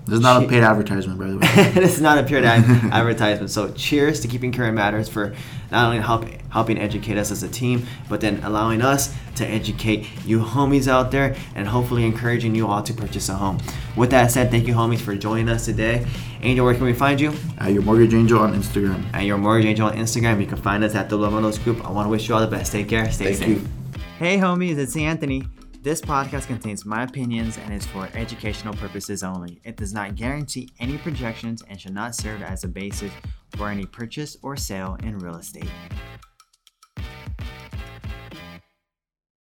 this 0.09 0.15
is 0.15 0.21
not 0.21 0.43
a 0.43 0.47
paid 0.47 0.63
advertisement, 0.63 1.19
by 1.19 1.27
the 1.27 1.37
way. 1.37 1.71
this 1.73 1.95
is 1.97 2.01
not 2.01 2.17
a 2.17 2.23
paid 2.23 2.45
advertisement. 2.45 3.51
So, 3.51 3.73
cheers 3.73 4.21
to 4.21 4.29
Keeping 4.29 4.53
Current 4.53 4.77
Matters 4.77 5.09
for 5.09 5.35
not 5.73 5.87
only 5.87 6.01
help, 6.01 6.25
helping 6.51 6.79
educate 6.79 7.19
us 7.19 7.33
as 7.33 7.43
a 7.43 7.49
team, 7.49 7.85
but 8.09 8.21
then 8.21 8.41
allowing 8.45 8.83
us 8.83 9.13
to 9.35 9.45
educate 9.45 10.07
you 10.25 10.39
homies 10.39 10.87
out 10.87 11.11
there 11.11 11.35
and 11.57 11.67
hopefully 11.67 12.05
encouraging 12.05 12.55
you 12.55 12.69
all 12.69 12.85
to 12.85 12.95
purchase 12.95 13.29
a 13.29 13.35
home. 13.35 13.59
With 13.97 14.11
that 14.11 14.31
said, 14.31 14.53
thank 14.53 14.69
you, 14.69 14.75
homies, 14.75 15.01
for 15.01 15.17
joining 15.17 15.49
us 15.49 15.65
today. 15.65 16.07
Angel, 16.41 16.65
where 16.65 16.75
can 16.75 16.85
we 16.85 16.93
find 16.93 17.21
you? 17.21 17.33
At 17.59 17.73
Your 17.73 17.83
Mortgage 17.83 18.15
Angel 18.15 18.39
on 18.39 18.55
Instagram. 18.55 19.05
At 19.13 19.25
Your 19.25 19.39
Mortgage 19.39 19.67
Angel 19.67 19.89
on 19.89 19.97
Instagram. 19.97 20.41
You 20.41 20.47
can 20.47 20.59
find 20.59 20.85
us 20.85 20.95
at 20.95 21.09
the 21.09 21.19
Luevanos 21.19 21.63
Group. 21.65 21.85
I 21.85 21.91
want 21.91 22.07
to 22.07 22.11
wish 22.11 22.29
you 22.29 22.37
all 22.37 22.41
the 22.41 22.47
best. 22.47 22.71
Take 22.71 22.89
care. 22.89 23.11
Stay 23.11 23.35
thank 23.35 23.39
safe. 23.39 23.49
You. 23.49 23.69
Hey, 24.19 24.39
homies, 24.39 24.79
it's 24.79 24.97
Anthony. 24.97 25.45
This 25.83 26.01
podcast 26.01 26.49
contains 26.49 26.85
my 26.85 27.05
opinions 27.05 27.59
and 27.59 27.73
is 27.73 27.87
for 27.87 28.09
educational 28.15 28.75
purposes 28.75 29.23
only. 29.23 29.61
It 29.65 29.77
does 29.77 29.93
not 29.93 30.17
guarantee 30.17 30.71
any 30.81 30.99
projections 30.99 31.63
and 31.69 31.81
should 31.81 31.95
not 31.95 32.15
serve 32.17 32.43
as 32.43 32.65
a 32.65 32.69
basis 32.69 33.13
for 33.57 33.69
any 33.69 33.85
purchase 33.87 34.37
or 34.43 34.57
sale 34.57 34.97
in 35.05 35.19
real 35.19 35.37
estate. 35.37 35.71